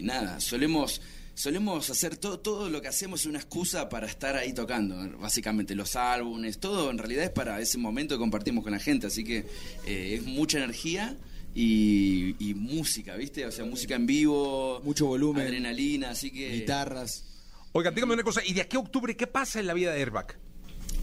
[0.02, 1.00] nada, solemos...
[1.34, 5.74] Solemos hacer todo, todo lo que hacemos es una excusa para estar ahí tocando, básicamente
[5.74, 9.24] los álbumes, todo en realidad es para ese momento que compartimos con la gente, así
[9.24, 9.44] que
[9.84, 11.16] eh, es mucha energía
[11.52, 13.44] y, y música, ¿viste?
[13.46, 16.50] O sea, música en vivo, mucho volumen, adrenalina, así que...
[16.50, 17.24] Guitarras.
[17.72, 20.00] Oiga, dígame una cosa, ¿y de aquí a octubre qué pasa en la vida de
[20.00, 20.36] Airbag?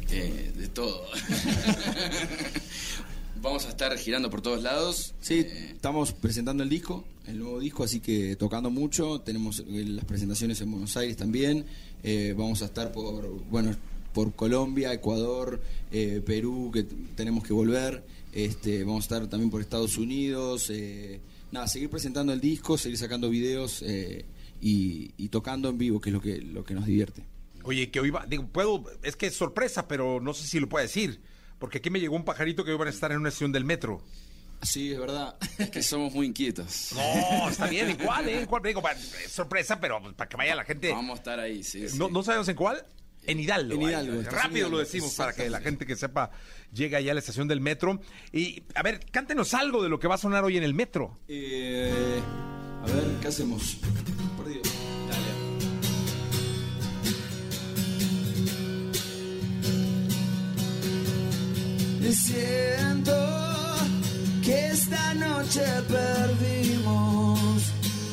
[0.09, 1.07] Eh, de todo.
[3.41, 5.15] Vamos a estar girando por todos lados.
[5.19, 9.21] Sí, estamos presentando el disco, el nuevo disco, así que tocando mucho.
[9.21, 11.65] Tenemos eh, las presentaciones en Buenos Aires también.
[12.03, 13.75] Eh, vamos a estar por, bueno,
[14.13, 15.59] por Colombia, Ecuador,
[15.91, 16.83] eh, Perú, que
[17.15, 18.03] tenemos que volver.
[18.31, 20.69] Este, vamos a estar también por Estados Unidos.
[20.69, 21.19] eh,
[21.51, 24.23] nada, seguir presentando el disco, seguir sacando videos eh,
[24.61, 27.23] y, y tocando en vivo, que es lo que, lo que nos divierte.
[27.63, 30.69] Oye, que hoy va, digo, puedo, es que es sorpresa, pero no sé si lo
[30.69, 31.19] puedo decir,
[31.61, 33.63] porque aquí me llegó un pajarito que hoy van a estar en una estación del
[33.63, 34.01] metro.
[34.63, 35.35] Sí, es verdad.
[35.59, 36.91] Es que somos muy inquietos.
[36.95, 38.27] No, está bien, ¿en cuál?
[38.27, 38.39] eh?
[38.41, 38.63] ¿En cuál?
[38.63, 38.81] Digo,
[39.29, 40.91] sorpresa, pero pues, para que vaya la gente.
[40.91, 41.87] Vamos a estar ahí, sí.
[41.87, 41.99] sí.
[41.99, 42.83] No, sabemos en cuál.
[43.27, 43.75] En Hidalgo.
[43.75, 46.31] En Hidalgo, en rápido Hidalgo, lo decimos para que la gente que sepa
[46.73, 48.01] llegue allá a la estación del metro.
[48.31, 51.19] Y, a ver, cántenos algo de lo que va a sonar hoy en el metro.
[51.27, 52.19] Eh,
[52.81, 53.77] a ver, ¿qué hacemos?
[54.35, 54.61] Perdido.
[54.63, 54.90] Y
[62.09, 63.15] siento
[64.43, 67.61] que esta noche perdimos.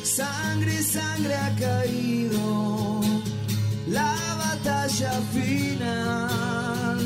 [0.03, 3.01] Sangre y sangre ha caído.
[3.87, 6.99] La batalla final.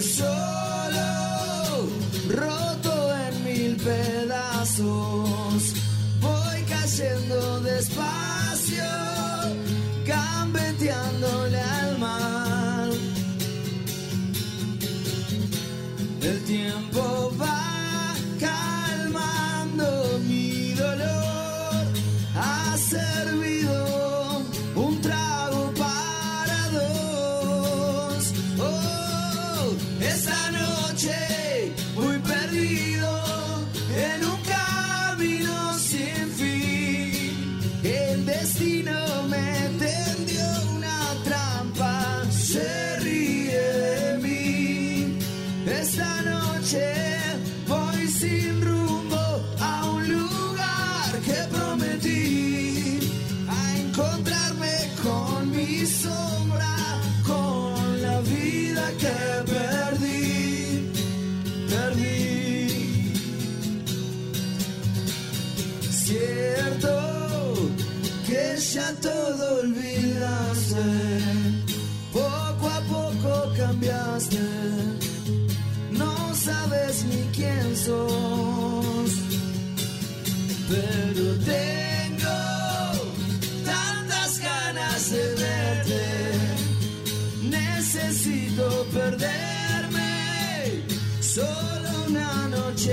[0.00, 1.10] Solo
[2.28, 2.92] roto
[3.26, 5.74] en mil pedazos.
[6.20, 8.49] Voy cayendo despacio.
[16.30, 17.19] El tiempo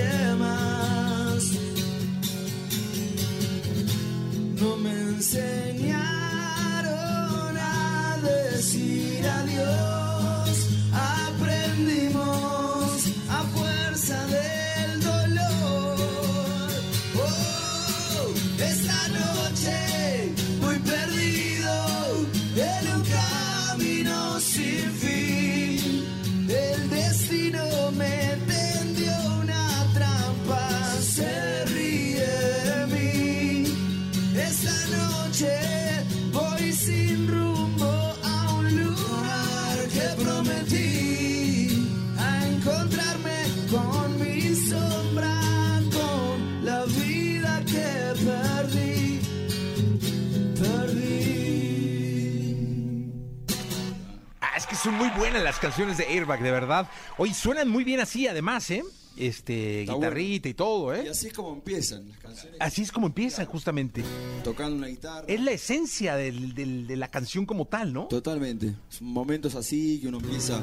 [0.04, 0.26] una
[55.78, 56.89] canciones de Airbag, de verdad.
[57.19, 58.84] Hoy suenan muy bien así, además, ¿eh?
[59.15, 61.09] Este, Está guitarrita y todo, Y ¿eh?
[61.11, 62.57] así es como empiezan las canciones.
[62.59, 64.03] Así es como empiezan, justamente.
[64.43, 65.25] Tocando una guitarra.
[65.28, 68.05] Es la esencia del- del- de la canción como tal, ¿no?
[68.07, 68.73] Totalmente.
[68.89, 70.59] Son momentos así que uno empieza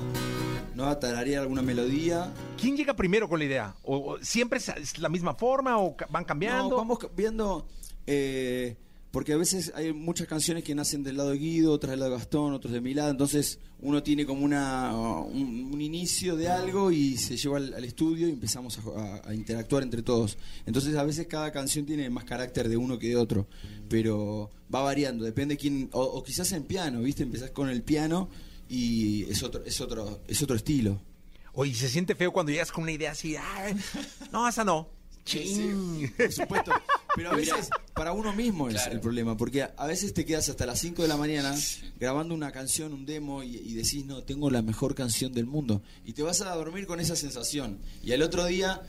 [0.75, 0.87] ¿no?
[0.87, 2.33] a tararear alguna melodía.
[2.61, 3.75] ¿Quién llega primero con la idea?
[3.85, 6.71] ¿O, o siempre es- es la misma forma o ca- van cambiando?
[6.71, 7.69] No, vamos viendo.
[8.07, 8.77] eh,
[9.15, 12.11] porque a veces hay muchas canciones que nacen del lado de Guido, otras del lado
[12.11, 13.13] de Gastón, otros de mi lado.
[13.13, 18.27] Entonces uno tiene como una un, un inicio de algo y se lleva al, estudio
[18.27, 18.81] y empezamos
[19.25, 20.37] a, interactuar entre todos.
[20.67, 23.47] Entonces a veces cada canción tiene más carácter de uno que de otro.
[23.89, 25.91] Pero va variando, depende quién.
[25.93, 27.23] O, o quizás en piano, ¿viste?
[27.23, 28.29] Empezás con el piano
[28.69, 31.01] y es otro, es otro, es otro estilo.
[31.53, 33.37] Oye, se siente feo cuando llegas con una idea así.
[33.37, 33.77] "Ay,
[34.33, 34.89] no, esa no.
[35.25, 36.73] Sí, por supuesto.
[37.17, 38.93] Pero a veces para uno mismo es Claro.
[38.93, 41.55] el problema, porque a, veces te quedas hasta las 5 de la mañana
[41.99, 45.83] grabando una canción, un demo, y, y decís, no, tengo la mejor canción del mundo.
[46.05, 47.79] Y te vas a dormir con esa sensación.
[48.03, 48.83] Y al otro día,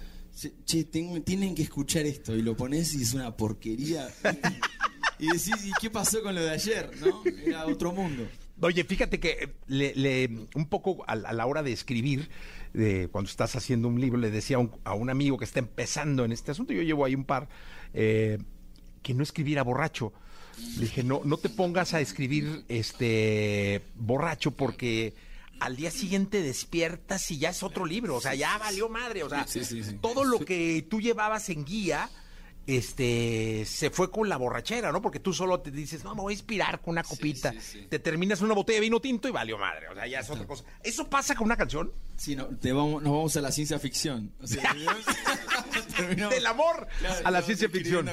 [0.65, 4.09] che, ten- tienen que escuchar esto, y lo pones y es una porquería.
[5.19, 6.89] y decís, ¿y qué pasó con lo de ayer?
[6.99, 7.23] ¿No?
[7.45, 8.27] Era otro mundo.
[8.61, 12.29] Oye, fíjate que eh, le, le- un poco a, a la hora de escribir,
[12.75, 15.59] de, cuando estás haciendo un libro, le decía a un, a un amigo que está
[15.59, 17.47] empezando en este asunto, yo llevo ahí un par,
[17.93, 18.37] eh,
[19.01, 20.13] que no escribiera borracho.
[20.77, 25.13] Le dije, no, no te pongas a escribir este borracho porque
[25.59, 29.29] al día siguiente despiertas y ya es otro libro, o sea, ya valió madre, o
[29.29, 29.97] sea, Sí, sí, sí.
[30.01, 32.09] todo lo que tú llevabas en guía
[32.67, 35.01] este se fue con la borrachera, ¿no?
[35.01, 37.53] Porque tú solo te dices, no, me voy a inspirar con una copita.
[37.89, 39.87] Te terminas una botella de vino tinto y valió madre.
[39.89, 40.63] O sea, ya es otra cosa.
[40.83, 41.91] ¿Eso pasa con una canción?
[42.17, 44.31] Sí, no, te vamos, nos vamos a la ciencia ficción.
[44.41, 44.73] O sea,
[45.97, 48.09] terminamos- Del amor Claro, a la ciencia ficción.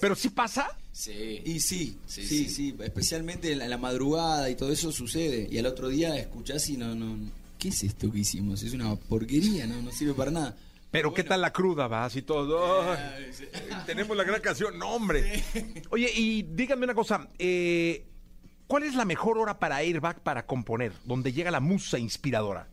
[0.00, 0.76] Pero sí pasa.
[0.92, 1.42] Sí.
[1.44, 2.76] Y sí, Sí, sí, sí, sí.
[2.80, 5.48] especialmente en la, en la madrugada y todo eso sucede.
[5.50, 8.62] Y al otro día escuchás y no, no, ¿qué es esto que hicimos?
[8.62, 10.56] Es una porquería, no, no sirve para nada.
[10.94, 12.14] Pero ¿qué tal la cruda, vas?
[12.16, 12.92] Y todo.
[12.92, 13.30] Ay,
[13.86, 14.78] tenemos la gran canción.
[14.78, 15.42] No, hombre.
[15.90, 17.28] Oye, y díganme una cosa.
[17.38, 18.06] eh,
[18.66, 20.92] ¿Cuál es la mejor hora para Airbag para componer?
[21.04, 22.68] Donde llega la musa inspiradora.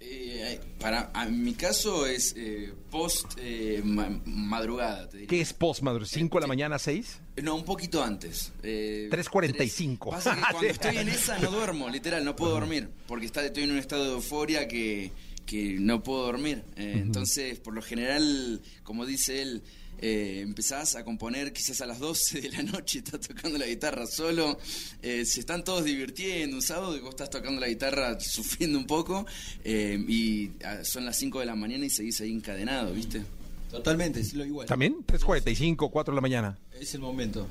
[0.00, 5.28] Eh, para, en mi caso es eh, post eh, ma- madrugada, te diría.
[5.28, 6.04] ¿Qué es post, madre?
[6.04, 7.20] ¿5 de la mañana, 6?
[7.42, 8.52] No, un poquito antes.
[8.62, 10.10] Eh, 3.45.
[10.10, 12.90] tres- Pasa que cuando estoy en esa no duermo, literal, no puedo dormir.
[13.06, 15.12] Porque está, estoy en un estado de euforia que,
[15.46, 16.62] que no puedo dormir.
[16.76, 19.62] Eh, Entonces, por lo general, como dice él,
[20.04, 24.04] eh, empezás a componer quizás a las 12 de la noche, estás tocando la guitarra
[24.06, 24.58] solo,
[25.00, 28.86] eh, se están todos divirtiendo un sábado y vos estás tocando la guitarra sufriendo un
[28.86, 29.24] poco
[29.64, 33.22] eh, y ah, son las 5 de la mañana y seguís ahí encadenado, ¿viste?
[33.70, 34.66] Totalmente, es lo igual.
[34.66, 34.96] ¿También?
[35.06, 36.58] 3.45, 4 de la mañana.
[36.78, 37.46] Es el momento.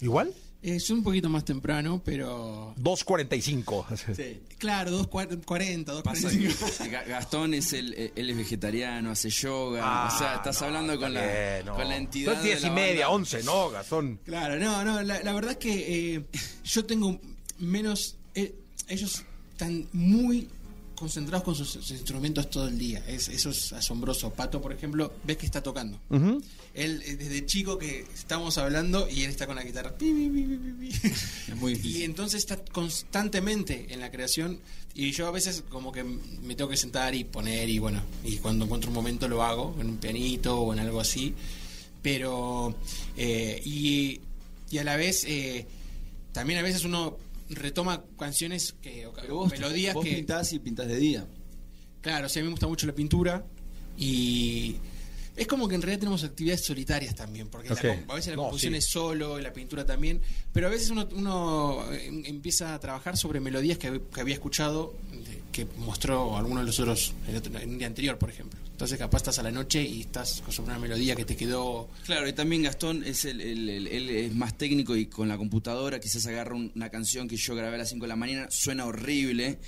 [0.00, 0.34] ¿Igual?
[0.62, 4.14] Es un poquito más temprano, pero 2.45.
[4.14, 4.40] Sí.
[4.58, 6.84] claro, 2.40, Pasa 2.45.
[6.84, 10.66] que Ga- Gastón es el, él es vegetariano, hace yoga, Ah, o sea, estás no,
[10.68, 11.74] hablando con la, no.
[11.74, 12.34] con la entidad.
[12.34, 13.16] Son 10 de y media, banda.
[13.16, 14.20] 11, ¿no, Gastón?
[14.24, 16.24] Claro, no, no, la, la verdad es que eh,
[16.64, 17.20] yo tengo
[17.58, 18.16] menos...
[18.34, 18.54] eh,
[18.88, 20.48] ellos están muy
[20.94, 23.02] concentrados con sus, sus instrumentos todo el día.
[23.08, 24.30] Es, eso es asombroso.
[24.30, 25.98] Pato, por ejemplo, ves que está tocando.
[26.74, 29.94] Él, eh, desde chico que estamos hablando y él está con la guitarra.
[30.00, 31.96] Es muy difícil.
[31.96, 34.58] Y entonces está constantemente en la creación
[34.94, 38.36] y yo a veces como que me tengo que sentar y poner y bueno, y
[38.36, 41.34] cuando encuentro un momento lo hago, en un pianito o en algo así.
[42.02, 42.74] Pero,
[43.16, 44.20] eh, y,
[44.70, 45.66] y a la vez, eh,
[46.32, 47.16] también a veces uno
[47.50, 50.14] retoma canciones que, o Pero vos, melodías vos que...
[50.14, 51.26] pintás y pintás de día.
[52.00, 53.44] Claro, sí, a mí me gusta mucho la pintura
[53.96, 54.76] y
[55.36, 58.42] es como que en realidad tenemos actividades solitarias también, porque la a veces la No,
[58.42, 58.78] composición sí.
[58.78, 60.20] es solo, y la pintura también,
[60.52, 64.94] pero a veces uno, uno, eh, empieza a trabajar sobre melodías que, que había escuchado,
[65.10, 68.58] de- que mostró alguno de los otros en, otro- en un día anterior, por ejemplo.
[68.72, 71.88] Entonces capaz estás a la noche y estás sobre una melodía que te quedó...
[72.04, 76.00] Claro, y también Gastón es el, el- el- es más técnico y con la computadora
[76.00, 78.86] quizás agarra un- una canción que yo grabé a las 5 de la mañana, suena
[78.86, 79.58] horrible.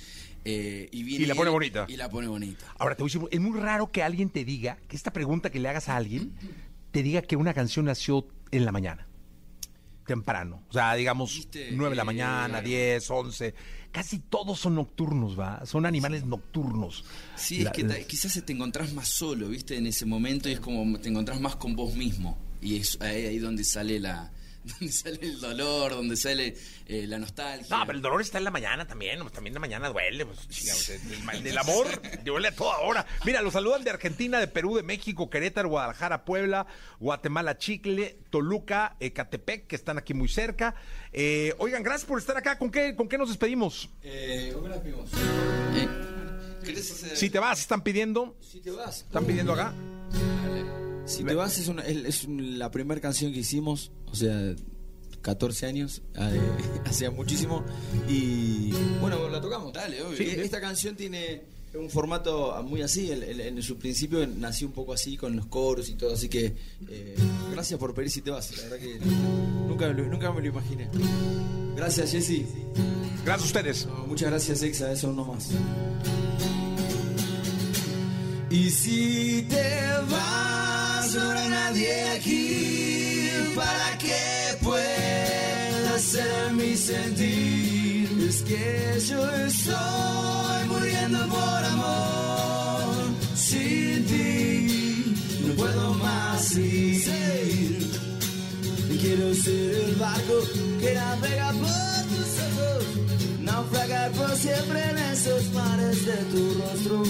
[0.45, 1.85] Eh, y, viene Y la pone él bonita.
[1.89, 2.65] Y la pone bonita.
[2.77, 5.49] Ahora, te voy a decir, es muy raro que alguien te diga, que esta pregunta
[5.49, 6.33] que le hagas a alguien,
[6.91, 9.07] te diga que una canción nació en la mañana.
[10.05, 10.61] Temprano.
[10.69, 13.55] O sea, digamos, Viste, 9 de la eh, mañana, 10, 11.
[13.91, 15.65] Casi todos son nocturnos, ¿va?
[15.65, 17.05] Son animales nocturnos.
[17.35, 19.75] Sí, La- es que ta- quizás te encontrás más solo, ¿viste?
[19.77, 22.37] En ese momento y es como te encontrás más con vos mismo.
[22.61, 24.31] Y es ahí, ahí donde sale la
[24.79, 26.55] donde sale el dolor, donde sale
[26.87, 27.77] eh, la nostalgia.
[27.77, 29.19] No, pero el dolor está en la mañana también.
[29.19, 30.25] pues, también la mañana duele.
[30.25, 31.87] Pues, el, mal del amor
[32.25, 33.05] duele a toda hora.
[33.25, 36.65] Mira, los saludan de Argentina, de Perú, de México, Querétaro, Guadalajara, Puebla,
[36.99, 40.75] Guatemala, Chicle, Toluca, Ecatepec, que están aquí muy cerca.
[41.13, 42.57] Eh, oigan, gracias por estar acá.
[42.57, 43.89] ¿Con qué, con qué nos despedimos?
[44.03, 45.09] Eh, ¿Cómo pedimos?
[45.75, 45.87] Eh,
[46.65, 48.35] ¿querés hacer- Si te vas, están pidiendo.
[48.41, 49.01] Si te vas.
[49.01, 49.73] Están pidiendo acá.
[51.05, 54.55] Si te vas es, una- la primera canción que hicimos, o sea,
[55.21, 56.39] 14 años, eh,
[56.85, 57.63] hacía muchísimo.
[58.09, 58.71] Y
[59.01, 59.73] bueno, la tocamos.
[59.73, 60.17] Dale, obvio.
[60.19, 63.11] E- Esta canción tiene un formato muy así.
[63.11, 66.13] el- el- en su principio nació un poco así con los coros y todo.
[66.13, 66.55] Así que
[66.89, 67.15] eh,
[67.51, 68.55] gracias por pedir si te vas.
[68.57, 68.99] La verdad que
[69.67, 70.87] nunca, nunca me lo imaginé.
[71.75, 72.45] Gracias, Jessy.
[73.25, 73.87] Gracias a ustedes.
[74.07, 74.91] Muchas gracias, Exa.
[74.91, 75.49] Eso no más.
[78.49, 88.25] Y si te vas, no habrá nadie aquí para que pueda ser mi sentir.
[88.29, 92.95] Es que yo estoy muriendo por amor.
[93.35, 95.15] Sin ti
[95.47, 97.85] no puedo más seguir.
[99.05, 100.33] Quiero ser el barco
[100.79, 102.83] que navega por tus ojos,
[103.41, 107.03] naufragar por siempre en esos mares de tu rostro.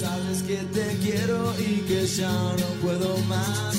[0.00, 3.76] Sabes que te quiero y que ya no puedo más.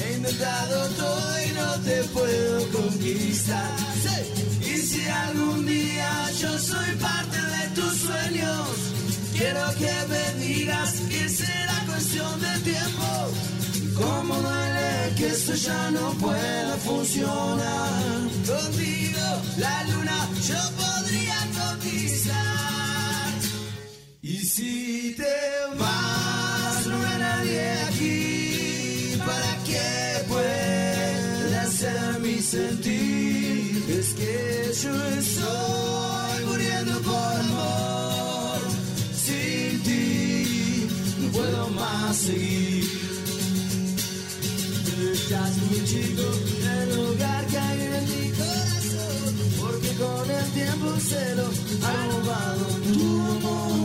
[0.00, 3.76] He intentado todo y no te puedo conquistar.
[4.04, 4.70] Sí.
[4.70, 8.68] Y si algún día yo soy parte de tus sueños,
[9.36, 13.08] quiero que me digas que será cuestión de tiempo.
[13.96, 18.20] Cómo duele que esto ya no pueda funcionar.
[18.46, 19.26] Contigo
[19.58, 22.63] la luna yo podría conquistar.
[24.56, 25.36] Si te
[25.80, 33.84] vas, no hay nadie aquí para que pueda ser mi sentir.
[33.88, 38.60] Es que yo estoy muriendo por amor.
[39.24, 42.84] Sin ti no puedo más seguir.
[45.14, 46.26] Estás muy chico,
[46.78, 51.46] el lugar que hay en mi corazón, porque con el tiempo se lo
[51.88, 53.83] ha robado tu amor.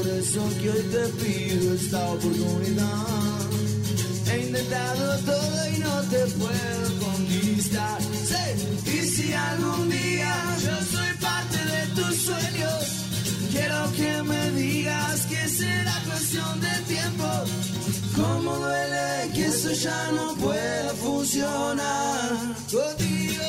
[0.00, 3.36] Por eso que hoy te pido esta oportunidad.
[4.32, 8.00] He intentado todo y no te puedo conquistar.
[8.00, 12.82] Sí, y si algún día yo soy parte de tus sueños,
[13.52, 17.28] quiero que me digas que será cuestión de tiempo.
[18.16, 22.54] Cómo duele que eso ya no pueda funcionar.
[22.72, 23.44] Contigo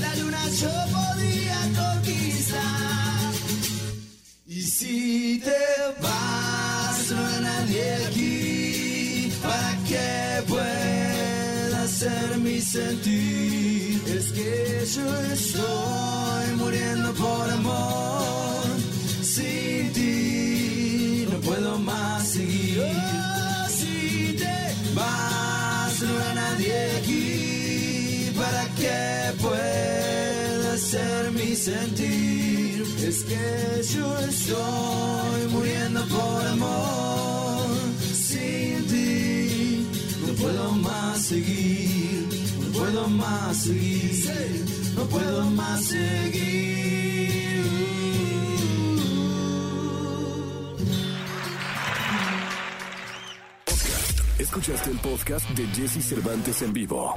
[0.00, 0.99] la luna yo
[4.80, 5.62] si te
[6.00, 10.08] vas, no hay nadie aquí para que
[10.48, 14.02] pueda ser mi sentir.
[14.16, 14.50] Es que
[14.94, 18.64] yo estoy muriendo por amor.
[19.34, 22.82] Sin ti no puedo más seguir.
[23.78, 24.58] si te
[24.94, 28.98] vas, no hay nadie aquí para que
[29.44, 32.59] pueda ser mi sentir.
[33.02, 37.66] Es que yo estoy muriendo por amor.
[38.12, 39.86] Sin ti
[40.26, 42.28] no puedo más seguir,
[42.60, 44.64] no puedo más seguir,
[44.96, 46.60] no puedo más seguir.
[54.38, 57.14] Escuchaste el podcast de Jesse Cervantes en vivo.